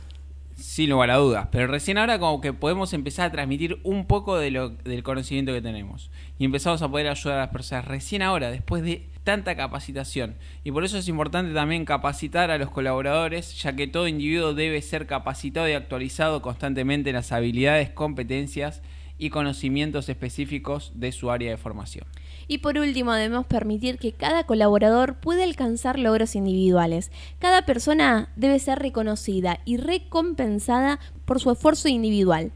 Sin 0.54 0.90
lugar 0.90 1.10
a 1.10 1.16
dudas, 1.16 1.48
pero 1.50 1.66
recién 1.66 1.98
ahora 1.98 2.18
como 2.18 2.40
que 2.40 2.52
podemos 2.52 2.92
empezar 2.92 3.26
a 3.26 3.32
transmitir 3.32 3.80
un 3.82 4.06
poco 4.06 4.36
de 4.36 4.50
lo, 4.50 4.68
del 4.68 5.02
conocimiento 5.02 5.52
que 5.52 5.62
tenemos. 5.62 6.10
Y 6.38 6.44
empezamos 6.44 6.82
a 6.82 6.88
poder 6.88 7.08
ayudar 7.08 7.38
a 7.38 7.42
las 7.42 7.50
personas 7.50 7.86
recién 7.86 8.22
ahora, 8.22 8.50
después 8.50 8.82
de 8.82 9.08
tanta 9.24 9.56
capacitación. 9.56 10.36
Y 10.62 10.70
por 10.70 10.84
eso 10.84 10.98
es 10.98 11.08
importante 11.08 11.52
también 11.52 11.84
capacitar 11.84 12.50
a 12.50 12.58
los 12.58 12.70
colaboradores, 12.70 13.60
ya 13.60 13.74
que 13.74 13.88
todo 13.88 14.06
individuo 14.06 14.54
debe 14.54 14.80
ser 14.82 15.06
capacitado 15.06 15.68
y 15.68 15.72
actualizado 15.72 16.42
constantemente 16.42 17.10
en 17.10 17.16
las 17.16 17.32
habilidades, 17.32 17.90
competencias 17.90 18.82
y 19.18 19.30
conocimientos 19.30 20.08
específicos 20.08 20.92
de 20.94 21.12
su 21.12 21.30
área 21.30 21.50
de 21.50 21.56
formación. 21.56 22.06
Y 22.52 22.58
por 22.58 22.76
último, 22.76 23.14
debemos 23.14 23.46
permitir 23.46 23.96
que 23.96 24.12
cada 24.12 24.44
colaborador 24.44 25.14
pueda 25.14 25.42
alcanzar 25.42 25.98
logros 25.98 26.36
individuales. 26.36 27.10
Cada 27.38 27.64
persona 27.64 28.28
debe 28.36 28.58
ser 28.58 28.78
reconocida 28.78 29.60
y 29.64 29.78
recompensada 29.78 31.00
por 31.24 31.40
su 31.40 31.50
esfuerzo 31.50 31.88
individual, 31.88 32.52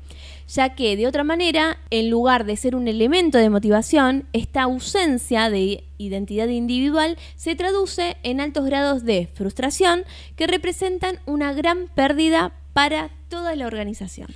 ya 0.49 0.75
que 0.75 0.99
de 0.99 1.07
otra 1.07 1.25
manera, 1.25 1.79
en 1.89 2.11
lugar 2.11 2.45
de 2.45 2.59
ser 2.59 2.77
un 2.77 2.89
elemento 2.89 3.39
de 3.39 3.49
motivación, 3.49 4.27
esta 4.35 4.65
ausencia 4.65 5.49
de 5.49 5.85
identidad 5.97 6.49
individual 6.49 7.17
se 7.37 7.55
traduce 7.55 8.19
en 8.23 8.43
altos 8.43 8.67
grados 8.67 9.03
de 9.03 9.31
frustración 9.33 10.05
que 10.37 10.47
representan 10.47 11.21
una 11.25 11.55
gran 11.55 11.89
pérdida 11.89 12.53
para 12.75 13.09
toda 13.31 13.57
la 13.57 13.67
organización. 13.67 14.29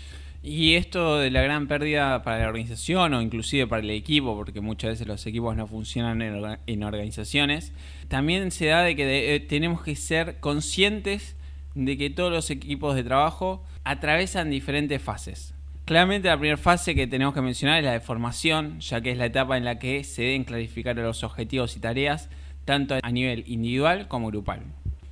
Y 0.43 0.75
esto 0.75 1.19
de 1.19 1.31
la 1.31 1.43
gran 1.43 1.69
pérdida 1.69 2.23
para 2.23 2.41
la 2.41 2.49
organización 2.49 3.13
o 3.13 3.21
inclusive 3.21 3.67
para 3.67 3.83
el 3.83 3.91
equipo, 3.91 4.35
porque 4.35 4.63
muchas 4.63 4.93
veces 4.93 5.07
los 5.07 5.27
equipos 5.27 5.55
no 5.55 5.67
funcionan 5.67 6.23
en, 6.23 6.83
organizaciones, 6.83 7.73
también 8.09 8.51
se 8.51 8.67
da 8.67 8.83
de 8.83 8.97
que 8.97 9.35
eh, 9.35 9.41
tenemos 9.41 9.83
que 9.83 9.97
ser 9.97 10.41
conscientes 10.41 11.37
de 11.75 11.99
que 11.99 12.09
todos 12.09 12.33
los 12.33 12.51
equipos 12.51 12.97
de 12.97 13.05
trabajo 13.05 13.63
atravesan 13.85 14.51
diferentes 14.51 15.03
fases. 15.03 15.55
Claramente 15.85 16.29
la 16.29 16.39
primera 16.39 16.57
fase 16.57 16.95
que 16.95 17.07
tenemos 17.07 17.35
que 17.35 17.43
mencionar 17.43 17.79
es 17.79 17.85
la 17.85 17.93
de 17.93 18.01
formación, 18.01 18.81
ya 18.81 19.01
que 19.03 19.11
es 19.11 19.19
la 19.19 19.27
etapa 19.27 19.59
en 19.59 19.65
la 19.65 19.79
que 19.79 20.05
se 20.05 20.23
deben 20.23 20.45
clarificar 20.45 20.97
los 20.97 21.23
objetivos 21.23 21.77
y 21.77 21.81
tareas, 21.81 22.31
tanto 22.65 22.97
a 23.03 23.11
nivel 23.11 23.45
individual 23.47 24.09
como 24.09 24.29
grupal. 24.29 24.63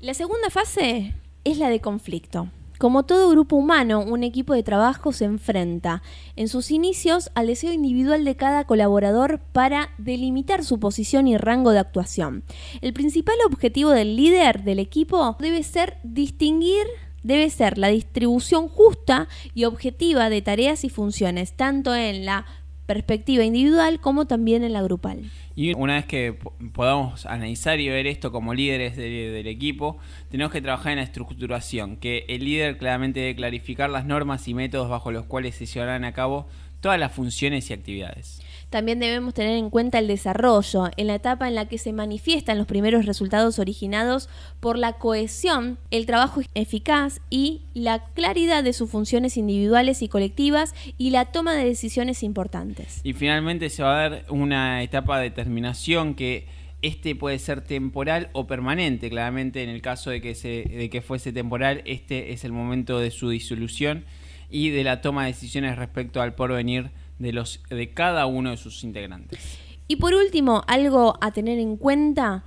La 0.00 0.14
segunda 0.14 0.48
fase 0.48 1.12
es 1.44 1.58
la 1.58 1.68
de 1.68 1.80
conflicto. 1.80 2.48
Como 2.78 3.02
todo 3.02 3.30
grupo 3.30 3.56
humano, 3.56 4.00
un 4.00 4.22
equipo 4.22 4.54
de 4.54 4.62
trabajo 4.62 5.12
se 5.12 5.24
enfrenta 5.24 6.02
en 6.36 6.46
sus 6.46 6.70
inicios 6.70 7.30
al 7.34 7.48
deseo 7.48 7.72
individual 7.72 8.24
de 8.24 8.36
cada 8.36 8.64
colaborador 8.64 9.40
para 9.52 9.90
delimitar 9.98 10.64
su 10.64 10.78
posición 10.78 11.26
y 11.26 11.36
rango 11.36 11.72
de 11.72 11.80
actuación. 11.80 12.44
El 12.80 12.92
principal 12.92 13.34
objetivo 13.46 13.90
del 13.90 14.14
líder 14.14 14.62
del 14.62 14.78
equipo 14.78 15.36
debe 15.40 15.62
ser 15.64 15.98
distinguir 16.04 16.86
debe 17.24 17.50
ser 17.50 17.78
la 17.78 17.88
distribución 17.88 18.68
justa 18.68 19.28
y 19.52 19.64
objetiva 19.64 20.30
de 20.30 20.40
tareas 20.40 20.84
y 20.84 20.88
funciones, 20.88 21.52
tanto 21.52 21.94
en 21.94 22.24
la 22.24 22.46
perspectiva 22.88 23.44
individual 23.44 24.01
como 24.01 24.27
también 24.27 24.64
en 24.64 24.72
la 24.72 24.83
grupal. 24.83 25.31
Y 25.55 25.74
una 25.74 25.96
vez 25.96 26.07
que 26.07 26.38
podamos 26.72 27.27
analizar 27.27 27.79
y 27.81 27.88
ver 27.90 28.07
esto 28.07 28.33
como 28.33 28.55
líderes 28.55 28.96
del 28.96 29.46
equipo, 29.46 29.98
tenemos 30.31 30.51
que 30.51 30.62
trabajar 30.62 30.92
en 30.92 30.98
la 30.98 31.05
estructuración, 31.05 31.98
que 31.98 32.24
el 32.29 32.46
líder 32.46 32.79
claramente 32.79 33.20
debe 33.20 33.37
clarificar 33.37 33.90
las 33.90 34.07
normas 34.07 34.48
y 34.48 34.55
métodos 34.55 34.88
bajo 34.88 35.12
los 35.12 35.27
cuales 35.27 35.57
se 35.57 35.66
llevarán 35.66 36.05
a 36.05 36.14
cabo 36.14 36.48
todas 36.81 36.98
las 36.98 37.12
funciones 37.12 37.68
y 37.68 37.74
actividades. 37.74 38.40
También 38.70 38.98
debemos 38.98 39.33
tener 39.33 39.57
en 39.57 39.70
cuenta 39.70 39.98
el 39.98 40.09
desarrollo, 40.09 40.90
en 40.96 41.07
la 41.07 41.14
etapa 41.14 41.48
en 41.48 41.54
la 41.54 41.68
que 41.68 41.78
se 41.78 41.92
manifiestan 41.94 42.59
los 42.59 42.66
primeros 42.66 43.07
resultados 43.07 43.59
originados 43.59 44.28
por 44.61 44.76
la 44.76 44.94
cohesión, 44.94 45.78
el 45.90 46.04
trabajo 46.04 46.42
eficaz 46.54 47.20
y 47.31 47.62
la 47.72 48.04
claridad 48.12 48.62
de 48.62 48.74
sus 48.74 48.90
funciones 48.90 49.38
individuales 49.38 50.02
y 50.02 50.09
colectivas 50.09 50.74
y 50.98 51.11
la 51.11 51.26
toma 51.26 51.54
de 51.54 51.64
decisiones 51.64 52.22
importantes. 52.22 53.00
Y 53.04 53.14
finalmente 53.14 53.70
se 53.70 53.83
va 53.83 53.98
a 53.98 54.11
dar 54.11 54.24
una 54.28 54.83
etapa 54.83 55.18
de 55.18 55.31
terminación 55.31 56.14
que 56.14 56.46
este 56.83 57.16
puede 57.16 57.38
ser 57.38 57.62
temporal 57.62 58.28
o 58.33 58.46
permanente. 58.46 59.09
Claramente, 59.09 59.62
en 59.62 59.70
el 59.70 59.81
caso 59.81 60.11
de 60.11 60.20
que, 60.20 60.35
se, 60.35 60.64
de 60.64 60.90
que 60.90 61.00
fuese 61.00 61.33
temporal, 61.33 61.83
este 61.87 62.33
es 62.33 62.44
el 62.44 62.52
momento 62.52 62.98
de 62.98 63.11
su 63.11 63.31
disolución 63.31 64.04
y 64.50 64.70
de 64.70 64.85
la 64.85 65.00
toma 65.00 65.24
de 65.24 65.33
decisiones 65.33 65.76
respecto 65.76 66.20
al 66.20 66.35
porvenir 66.35 66.90
de, 67.18 67.33
los, 67.33 67.62
de 67.68 67.92
cada 67.92 68.26
uno 68.26 68.50
de 68.50 68.57
sus 68.57 68.85
integrantes. 68.85 69.59
Y 69.87 69.96
por 69.96 70.14
último, 70.14 70.62
algo 70.66 71.16
a 71.20 71.33
tener 71.33 71.59
en 71.59 71.76
cuenta 71.76 72.44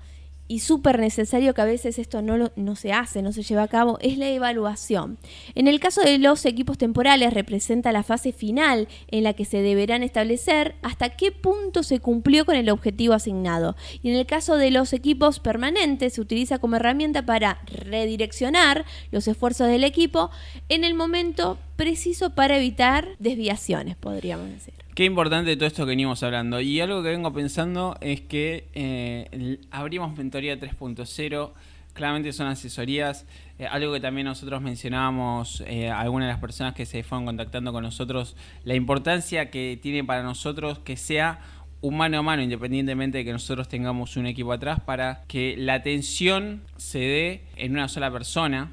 y 0.52 0.60
súper 0.60 1.00
necesario 1.00 1.54
que 1.54 1.62
a 1.62 1.66
veces 1.66 1.98
esto 1.98 2.22
no, 2.22 2.52
no 2.58 2.76
se 2.76 2.92
hace, 2.92 3.22
no 3.22 3.32
se 3.32 3.42
lleva 3.42 3.64
a 3.64 3.68
cabo, 3.70 3.98
es 4.02 4.18
la 4.18 4.28
evaluación. 4.28 5.18
En 5.56 5.70
el 5.70 5.80
caso 5.80 6.02
de 6.02 6.18
los 6.18 6.44
equipos 6.44 6.78
temporales 6.78 7.34
representa 7.34 7.94
la 7.94 8.04
fase 8.04 8.34
final 8.34 8.90
en 9.08 9.24
la 9.24 9.32
que 9.32 9.46
se 9.46 9.62
deberán 9.62 10.04
establecer 10.04 10.76
hasta 10.82 11.16
qué 11.16 11.32
punto 11.32 11.84
se 11.84 12.02
cumplió 12.02 12.44
con 12.44 12.58
el 12.58 12.70
objetivo 12.70 13.14
asignado. 13.14 13.78
Y 14.04 14.10
en 14.10 14.18
el 14.18 14.26
caso 14.26 14.58
de 14.58 14.72
los 14.72 14.92
equipos 14.92 15.40
permanentes 15.40 16.16
se 16.16 16.22
utiliza 16.22 16.60
como 16.60 16.76
herramienta 16.76 17.26
para 17.26 17.62
redireccionar 17.68 18.84
los 19.10 19.30
esfuerzos 19.30 19.70
del 19.70 19.86
equipo 19.86 20.32
en 20.68 20.84
el 20.84 20.96
momento 20.96 21.60
preciso 21.82 22.36
para 22.36 22.58
evitar 22.58 23.08
desviaciones, 23.18 23.96
podríamos 23.96 24.48
decir. 24.48 24.72
Qué 24.94 25.04
importante 25.04 25.56
todo 25.56 25.66
esto 25.66 25.84
que 25.84 25.90
venimos 25.90 26.22
hablando. 26.22 26.62
Y 26.62 26.80
algo 26.80 27.02
que 27.02 27.10
vengo 27.10 27.34
pensando 27.34 27.98
es 28.02 28.22
que 28.22 28.68
eh, 28.76 29.58
abrimos 29.72 30.16
Mentoría 30.16 30.60
3.0. 30.60 31.52
Claramente 31.94 32.34
son 32.34 32.46
asesorías. 32.46 33.26
Eh, 33.58 33.66
algo 33.66 33.94
que 33.94 34.00
también 34.00 34.26
nosotros 34.28 34.62
mencionábamos, 34.62 35.64
eh, 35.66 35.90
algunas 35.90 36.28
de 36.28 36.34
las 36.34 36.40
personas 36.40 36.76
que 36.76 36.86
se 36.86 37.02
fueron 37.02 37.26
contactando 37.26 37.74
con 37.74 37.82
nosotros, 37.82 38.36
la 38.64 38.76
importancia 38.76 39.50
que 39.50 39.80
tiene 39.82 40.04
para 40.04 40.22
nosotros 40.22 40.78
que 40.78 40.98
sea 40.98 41.40
un 41.82 41.98
mano 41.98 42.20
a 42.20 42.22
mano, 42.22 42.44
independientemente 42.44 43.18
de 43.18 43.26
que 43.26 43.32
nosotros 43.32 43.68
tengamos 43.68 44.18
un 44.18 44.28
equipo 44.28 44.54
atrás, 44.54 44.82
para 44.82 45.24
que 45.28 45.56
la 45.58 45.74
atención 45.74 46.62
se 46.78 47.00
dé 47.00 47.42
en 47.56 47.72
una 47.72 47.88
sola 47.88 48.12
persona, 48.12 48.72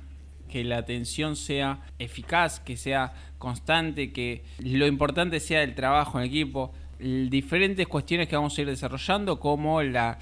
que 0.48 0.64
la 0.64 0.78
atención 0.78 1.36
sea 1.36 1.80
eficaz, 1.98 2.60
que 2.60 2.76
sea 2.76 3.12
constante, 3.38 4.12
que 4.12 4.42
lo 4.58 4.86
importante 4.86 5.40
sea 5.40 5.62
el 5.62 5.74
trabajo 5.74 6.18
en 6.18 6.26
equipo, 6.26 6.72
diferentes 6.98 7.86
cuestiones 7.86 8.28
que 8.28 8.36
vamos 8.36 8.56
a 8.58 8.60
ir 8.62 8.66
desarrollando 8.66 9.38
como 9.38 9.82
la 9.82 10.18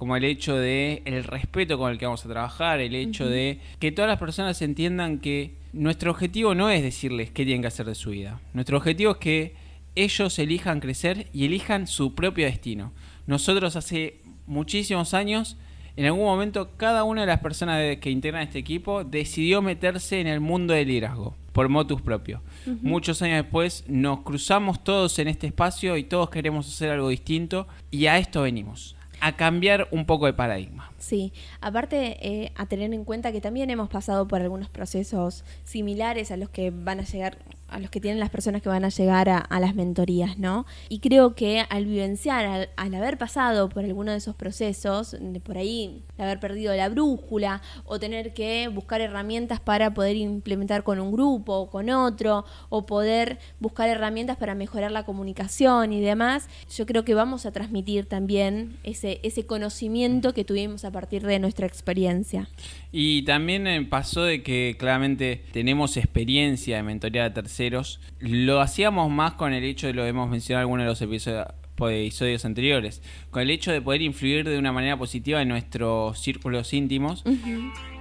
como 0.00 0.16
el 0.16 0.24
hecho 0.24 0.56
de 0.56 1.02
el 1.04 1.24
respeto 1.24 1.76
con 1.76 1.92
el 1.92 1.98
que 1.98 2.06
vamos 2.06 2.24
a 2.24 2.28
trabajar, 2.30 2.80
el 2.80 2.94
hecho 2.94 3.28
de 3.28 3.60
que 3.78 3.92
todas 3.92 4.08
las 4.08 4.18
personas 4.18 4.62
entiendan 4.62 5.18
que 5.18 5.56
nuestro 5.74 6.10
objetivo 6.12 6.54
no 6.54 6.70
es 6.70 6.82
decirles 6.82 7.30
qué 7.30 7.44
tienen 7.44 7.60
que 7.60 7.68
hacer 7.68 7.84
de 7.84 7.94
su 7.94 8.08
vida. 8.08 8.40
Nuestro 8.54 8.78
objetivo 8.78 9.12
es 9.12 9.16
que 9.18 9.54
ellos 9.94 10.38
elijan 10.38 10.80
crecer 10.80 11.26
y 11.34 11.44
elijan 11.44 11.86
su 11.86 12.14
propio 12.14 12.46
destino. 12.46 12.92
Nosotros 13.26 13.76
hace 13.76 14.22
muchísimos 14.46 15.12
años 15.12 15.58
en 15.96 16.06
algún 16.06 16.24
momento 16.24 16.70
cada 16.76 17.04
una 17.04 17.22
de 17.22 17.26
las 17.26 17.40
personas 17.40 17.96
que 17.98 18.10
integran 18.10 18.42
este 18.42 18.58
equipo 18.58 19.04
decidió 19.04 19.62
meterse 19.62 20.20
en 20.20 20.26
el 20.26 20.40
mundo 20.40 20.74
del 20.74 20.88
liderazgo 20.88 21.34
por 21.52 21.68
motus 21.68 22.00
propio. 22.00 22.42
Muchos 22.82 23.22
años 23.22 23.42
después 23.42 23.84
nos 23.88 24.20
cruzamos 24.20 24.84
todos 24.84 25.18
en 25.18 25.28
este 25.28 25.46
espacio 25.46 25.96
y 25.96 26.04
todos 26.04 26.30
queremos 26.30 26.68
hacer 26.68 26.90
algo 26.90 27.08
distinto 27.08 27.66
y 27.90 28.06
a 28.06 28.18
esto 28.18 28.42
venimos, 28.42 28.96
a 29.20 29.36
cambiar 29.36 29.88
un 29.90 30.06
poco 30.06 30.26
de 30.26 30.32
paradigma. 30.32 30.92
Sí, 30.98 31.32
aparte 31.60 32.18
eh, 32.26 32.52
a 32.56 32.66
tener 32.66 32.92
en 32.92 33.04
cuenta 33.04 33.32
que 33.32 33.40
también 33.40 33.70
hemos 33.70 33.88
pasado 33.88 34.28
por 34.28 34.40
algunos 34.40 34.68
procesos 34.68 35.44
similares 35.64 36.30
a 36.30 36.36
los 36.36 36.50
que 36.50 36.70
van 36.70 37.00
a 37.00 37.04
llegar 37.04 37.38
a 37.70 37.78
los 37.78 37.90
que 37.90 38.00
tienen 38.00 38.20
las 38.20 38.30
personas 38.30 38.62
que 38.62 38.68
van 38.68 38.84
a 38.84 38.88
llegar 38.88 39.28
a, 39.28 39.60
las 39.60 39.74
mentorías, 39.74 40.38
¿no? 40.38 40.66
Y 40.88 41.00
creo 41.00 41.34
que 41.34 41.64
al 41.68 41.84
vivenciar, 41.84 42.68
al, 42.76 42.94
haber 42.94 43.18
pasado 43.18 43.68
por 43.68 43.84
alguno 43.84 44.12
de 44.12 44.18
esos 44.18 44.34
procesos, 44.34 45.16
por 45.44 45.58
ahí 45.58 46.02
de 46.16 46.24
haber 46.24 46.40
perdido 46.40 46.74
la 46.74 46.88
brújula 46.88 47.60
o 47.84 47.98
tener 47.98 48.32
que 48.32 48.68
buscar 48.68 49.00
herramientas 49.00 49.60
para 49.60 49.92
poder 49.92 50.16
implementar 50.16 50.82
con 50.82 50.98
un 50.98 51.12
grupo 51.12 51.54
o 51.54 51.70
con 51.70 51.90
otro, 51.90 52.44
o 52.68 52.86
poder 52.86 53.38
buscar 53.58 53.88
herramientas 53.88 54.36
para 54.36 54.54
mejorar 54.54 54.90
la 54.90 55.04
comunicación 55.04 55.92
y 55.92 56.00
demás, 56.00 56.48
yo 56.74 56.86
creo 56.86 57.04
que 57.04 57.14
vamos 57.14 57.46
a 57.46 57.52
transmitir 57.52 58.06
también 58.06 58.78
ese 58.82 59.46
conocimiento 59.46 60.32
que 60.34 60.44
tuvimos 60.44 60.84
a 60.84 60.90
partir 60.90 61.26
de 61.26 61.38
nuestra 61.38 61.66
experiencia. 61.66 62.48
Y 62.92 63.22
también 63.22 63.66
eh, 63.66 63.82
pasó 63.88 64.24
de 64.24 64.42
que 64.42 64.76
claramente 64.78 65.44
tenemos 65.52 65.96
experiencia 65.96 66.76
de 66.76 66.82
mentoría 66.82 67.24
de 67.24 67.30
terceros. 67.30 68.00
Lo 68.18 68.60
hacíamos 68.60 69.10
más 69.10 69.34
con 69.34 69.52
el 69.52 69.64
hecho 69.64 69.86
de 69.86 69.94
lo 69.94 70.04
hemos 70.04 70.28
mencionado 70.28 70.60
en 70.60 70.62
algunos 70.62 70.84
de 70.84 70.88
los 70.88 71.02
episodios, 71.02 72.44
anteriores, 72.44 73.00
con 73.30 73.42
el 73.42 73.50
hecho 73.50 73.70
de 73.70 73.80
poder 73.80 74.02
influir 74.02 74.46
de 74.48 74.58
una 74.58 74.72
manera 74.72 74.96
positiva 74.96 75.40
en 75.40 75.48
nuestros 75.48 76.18
círculos 76.18 76.72
íntimos. 76.72 77.22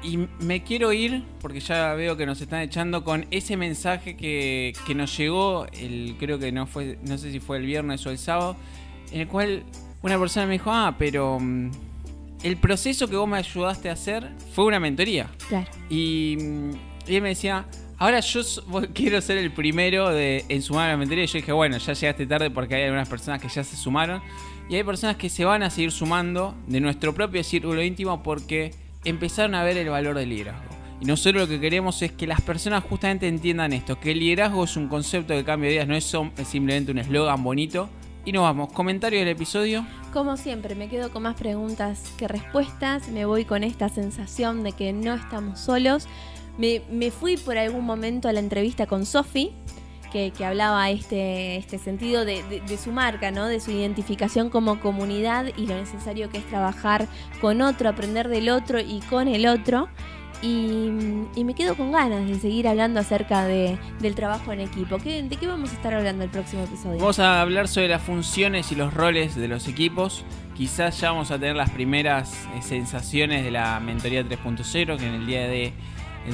Y 0.02 0.18
me 0.40 0.64
quiero 0.64 0.92
ir, 0.92 1.24
porque 1.40 1.60
ya 1.60 1.94
veo 1.94 2.18
que 2.18 2.26
nos 2.26 2.42
están 2.42 2.62
echando, 2.62 3.04
con 3.04 3.28
ese 3.32 3.58
mensaje 3.58 4.18
que, 4.18 4.74
que 4.88 4.96
nos 4.96 5.16
llegó, 5.16 5.68
el, 5.80 6.16
creo 6.18 6.40
que 6.40 6.52
no 6.52 6.66
fue, 6.66 6.98
no 7.08 7.18
sé 7.18 7.32
si 7.32 7.40
fue 7.40 7.58
el 7.58 7.66
viernes 7.66 8.06
o 8.08 8.10
el 8.10 8.18
sábado, 8.18 8.56
en 9.12 9.22
el 9.22 9.28
cual 9.28 9.64
una 10.02 10.18
persona 10.18 10.48
me 10.48 10.54
dijo, 10.54 10.72
ah, 10.72 10.96
pero 10.98 11.40
mm, 11.40 11.72
el 12.44 12.58
proceso 12.58 13.08
que 13.08 13.16
vos 13.16 13.28
me 13.28 13.38
ayudaste 13.38 13.90
a 13.90 13.94
hacer 13.94 14.30
fue 14.54 14.66
una 14.66 14.80
mentoría. 14.80 15.30
Claro. 15.48 15.68
Y, 15.90 16.38
y 17.08 17.16
él 17.16 17.22
me 17.22 17.30
decía, 17.30 17.66
ahora 17.98 18.20
yo 18.22 18.42
quiero 18.94 19.22
ser 19.22 19.38
el 19.38 19.52
primero 19.52 20.10
de, 20.10 20.46
en 20.50 20.62
sumar 20.62 20.88
a 20.90 20.92
la 20.94 20.98
mentoría. 20.98 21.24
Y 21.24 21.28
yo 21.28 21.34
dije, 21.40 21.52
bueno, 21.52 21.78
ya 21.78 21.94
llegaste 21.94 22.26
tarde 22.26 22.50
porque 22.50 22.76
hay 22.76 22.84
algunas 22.84 23.10
personas 23.10 23.42
que 23.42 23.50
ya 23.50 23.64
se 23.64 23.76
sumaron. 23.76 24.22
Y 24.70 24.76
hay 24.76 24.84
personas 24.84 25.16
que 25.16 25.30
se 25.30 25.46
van 25.46 25.64
a 25.64 25.70
seguir 25.70 25.92
sumando 25.92 26.56
de 26.68 26.80
nuestro 26.80 27.14
propio 27.14 27.44
círculo 27.44 27.82
íntimo 27.84 28.22
porque 28.22 28.72
empezaron 29.04 29.56
a 29.56 29.64
ver 29.64 29.78
el 29.78 29.90
valor 29.90 30.16
del 30.18 30.30
liderazgo. 30.30 30.70
Y 31.02 31.06
nosotros 31.06 31.44
lo 31.44 31.48
que 31.48 31.60
queremos 31.62 32.02
es 32.02 32.12
que 32.12 32.28
las 32.28 32.42
personas 32.42 32.84
justamente 32.84 33.28
entiendan 33.28 33.72
esto, 33.74 34.00
que 34.00 34.12
el 34.12 34.20
liderazgo 34.20 34.66
es 34.66 34.76
un 34.76 34.90
concepto 34.90 35.34
que 35.34 35.44
cambia 35.46 35.70
vidas, 35.70 35.88
no 35.88 35.96
es 35.96 36.14
som- 36.14 36.32
es 36.38 36.48
simplemente 36.50 36.92
un 36.92 37.00
eslogan 37.00 37.42
bonito. 37.42 37.90
Y 38.30 38.32
nos 38.32 38.44
vamos, 38.44 38.72
comentario 38.72 39.18
del 39.18 39.30
episodio. 39.30 39.84
Como 40.14 40.38
siempre, 40.38 40.76
me 40.76 40.88
quedo 40.88 41.12
con 41.12 41.24
más 41.24 41.34
preguntas 41.36 42.14
que 42.16 42.28
respuestas. 42.28 43.08
Me 43.08 43.26
voy 43.26 43.44
con 43.44 43.64
esta 43.64 43.90
sensación 43.90 44.62
de 44.62 44.72
que 44.72 44.94
no 44.94 45.16
estamos 45.16 45.60
solos. 45.60 46.08
Me, 46.56 46.84
me 46.92 47.10
fui 47.10 47.38
por 47.38 47.58
algún 47.58 47.84
momento 47.84 48.30
a 48.30 48.32
la 48.32 48.40
entrevista 48.40 48.86
con 48.86 49.08
Sofi, 49.08 49.52
que, 50.12 50.30
que 50.30 50.46
hablaba 50.46 50.92
este, 50.92 51.58
este 51.58 51.80
sentido 51.80 52.24
de, 52.24 52.44
de- 52.44 52.78
su 52.78 52.92
marca, 52.92 53.32
¿no? 53.32 53.48
de 53.48 53.60
su 53.60 53.72
identificación 53.72 54.52
como 54.52 54.80
comunidad 54.80 55.48
y 55.58 55.66
lo 55.66 55.74
necesario 55.74 56.30
que 56.30 56.38
es 56.38 56.46
trabajar 56.50 57.08
con 57.42 57.64
otro, 57.64 57.90
aprender 57.90 58.28
del 58.30 58.50
otro 58.50 58.80
y 58.80 59.00
con 59.10 59.28
el 59.28 59.48
otro. 59.48 59.90
Y, 60.42 60.90
y 61.36 61.44
me 61.44 61.54
quedo 61.54 61.76
con 61.76 61.92
ganas 61.92 62.26
de 62.28 62.40
seguir 62.40 62.68
hablando 62.68 63.00
acerca 63.02 63.44
de, 63.44 63.78
del 64.00 64.16
trabajo 64.16 64.54
en 64.54 64.62
equipo. 64.62 64.98
¿Qué- 64.98 65.22
¿De 65.24 65.36
qué 65.36 65.48
vamos 65.48 65.72
a 65.72 65.74
estar 65.74 65.94
hablando 65.94 66.24
el 66.24 66.30
próximo 66.30 66.64
episodio? 66.64 66.98
Vamos 67.00 67.20
a 67.20 67.42
hablar 67.42 67.68
sobre 67.68 67.90
las 67.90 68.02
funciones 68.02 68.72
y 68.72 68.76
los 68.76 68.94
roles 68.94 69.36
de 69.36 69.48
los 69.50 69.68
equipos. 69.68 70.24
Quizás 70.56 71.00
ya 71.02 71.12
vamos 71.12 71.32
a 71.32 71.40
tener 71.40 71.56
las 71.58 71.70
primeras 71.72 72.34
eh, 72.56 72.62
sensaciones 72.62 73.44
de 73.44 73.52
la 73.52 73.80
mentoría 73.82 74.24
3.0, 74.24 74.98
que 74.98 75.08
en 75.08 75.14
el 75.16 75.28
día 75.28 75.42
de, 75.48 75.74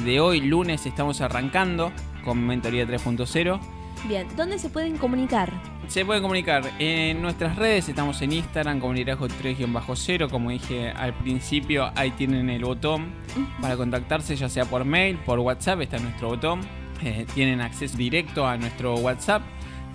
de 0.04 0.20
hoy, 0.20 0.42
lunes, 0.42 0.86
estamos 0.86 1.22
arrancando 1.22 1.92
con 2.24 2.46
mentoría 2.46 2.86
3.0. 2.88 3.60
Bien, 4.08 4.28
¿dónde 4.36 4.60
se 4.60 4.70
pueden 4.70 4.98
comunicar? 4.98 5.52
Se 5.88 6.04
pueden 6.04 6.24
comunicar 6.24 6.64
en 6.80 7.22
nuestras 7.22 7.56
redes, 7.56 7.88
estamos 7.88 8.22
en 8.22 8.34
Instagram 8.34 8.80
como 8.80 8.94
liderazgo 8.94 9.28
3-0, 9.28 10.30
como 10.30 10.50
dije 10.50 10.90
al 10.92 11.14
principio, 11.14 11.92
ahí 11.96 12.12
tienen 12.12 12.50
el 12.50 12.64
botón 12.64 13.14
para 13.62 13.78
contactarse, 13.78 14.36
ya 14.36 14.50
sea 14.50 14.66
por 14.66 14.84
mail, 14.84 15.18
por 15.26 15.40
WhatsApp, 15.40 15.82
está 15.82 15.98
nuestro 16.00 16.30
botón. 16.30 16.62
Eh, 17.04 17.26
tienen 17.34 17.62
acceso 17.62 17.98
directo 17.98 18.48
a 18.48 18.58
nuestro 18.58 18.96
WhatsApp. 18.96 19.42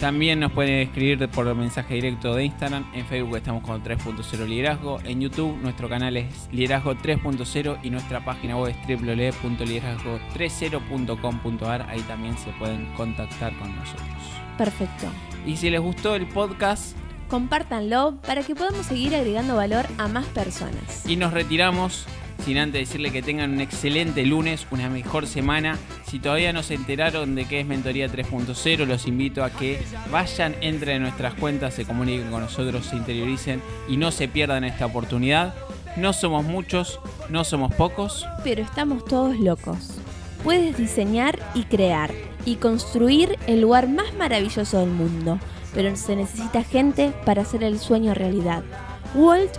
También 0.01 0.41
nos 0.41 0.51
pueden 0.53 0.81
escribir 0.81 1.29
por 1.29 1.55
mensaje 1.55 1.95
directo 1.95 2.35
de 2.35 2.47
Instagram. 2.47 2.91
En 2.95 3.05
Facebook 3.05 3.37
estamos 3.37 3.63
con 3.63 3.85
3.0 3.85 4.47
Liderazgo. 4.47 4.99
En 5.05 5.21
YouTube 5.21 5.59
nuestro 5.61 5.91
canal 5.91 6.17
es 6.17 6.49
Liderazgo 6.51 6.95
3.0 6.95 7.81
y 7.83 7.91
nuestra 7.91 8.25
página 8.25 8.57
web 8.57 8.75
es 8.75 8.79
www.liderazgo30.com.ar. 8.89 11.83
Ahí 11.83 12.01
también 12.01 12.39
se 12.39 12.51
pueden 12.53 12.87
contactar 12.95 13.55
con 13.59 13.77
nosotros. 13.77 14.09
Perfecto. 14.57 15.09
Y 15.47 15.59
si 15.59 15.69
les 15.69 15.83
gustó 15.83 16.17
el 16.17 16.27
podcast 16.27 16.97
Compártanlo 17.31 18.17
para 18.27 18.43
que 18.43 18.57
podamos 18.57 18.87
seguir 18.87 19.15
agregando 19.15 19.55
valor 19.55 19.87
a 19.99 20.09
más 20.09 20.27
personas. 20.27 21.07
y 21.07 21.15
nos 21.15 21.33
retiramos, 21.33 22.05
sin 22.45 22.59
antes 22.59 22.81
decirle 22.81 23.11
que 23.11 23.23
tengan 23.23 23.53
un 23.53 23.61
excelente 23.61 24.25
lunes, 24.25 24.67
una 24.71 24.89
mejor 24.89 25.27
semana. 25.27 25.79
Si 26.07 26.19
todavía 26.19 26.53
no 26.53 26.63
se 26.63 26.75
enteraron 26.75 27.35
de 27.35 27.45
qué 27.47 27.61
es 27.61 27.67
Mentoría 27.67 28.09
3.0, 28.09 28.87
los 28.87 29.07
invito 29.07 29.45
a 29.45 29.51
que 29.51 29.83
vayan, 30.11 30.55
entren 30.61 30.97
en 30.97 31.03
nuestras 31.03 31.35
cuentas, 31.35 31.75
se 31.75 31.85
comuniquen 31.85 32.31
con 32.31 32.41
nosotros, 32.41 32.87
se 32.87 32.97
interioricen 32.97 33.63
y 33.89 33.97
no 33.97 34.11
se 34.11 34.29
pierdan 34.29 34.65
esta 34.65 34.87
oportunidad. 34.87 35.55
No 35.97 36.13
somos 36.13 36.45
muchos, 36.45 37.01
no 37.29 37.45
somos 37.45 37.75
pocos. 37.75 38.27
Pero 38.45 38.63
estamos 38.63 39.05
todos 39.05 39.39
locos. 39.39 39.99
Puedes 40.45 40.77
diseñar 40.77 41.39
y 41.55 41.65
crear 41.65 42.11
y 42.45 42.57
construir 42.57 43.39
el 43.47 43.61
lugar 43.61 43.89
más 43.89 44.15
maravilloso 44.15 44.79
del 44.81 44.91
mundo, 44.91 45.39
pero 45.75 45.95
se 45.97 46.17
necesita 46.17 46.63
gente 46.63 47.13
para 47.25 47.43
hacer 47.43 47.63
el 47.63 47.79
sueño 47.79 48.15
realidad. 48.15 48.63
Walt 49.15 49.59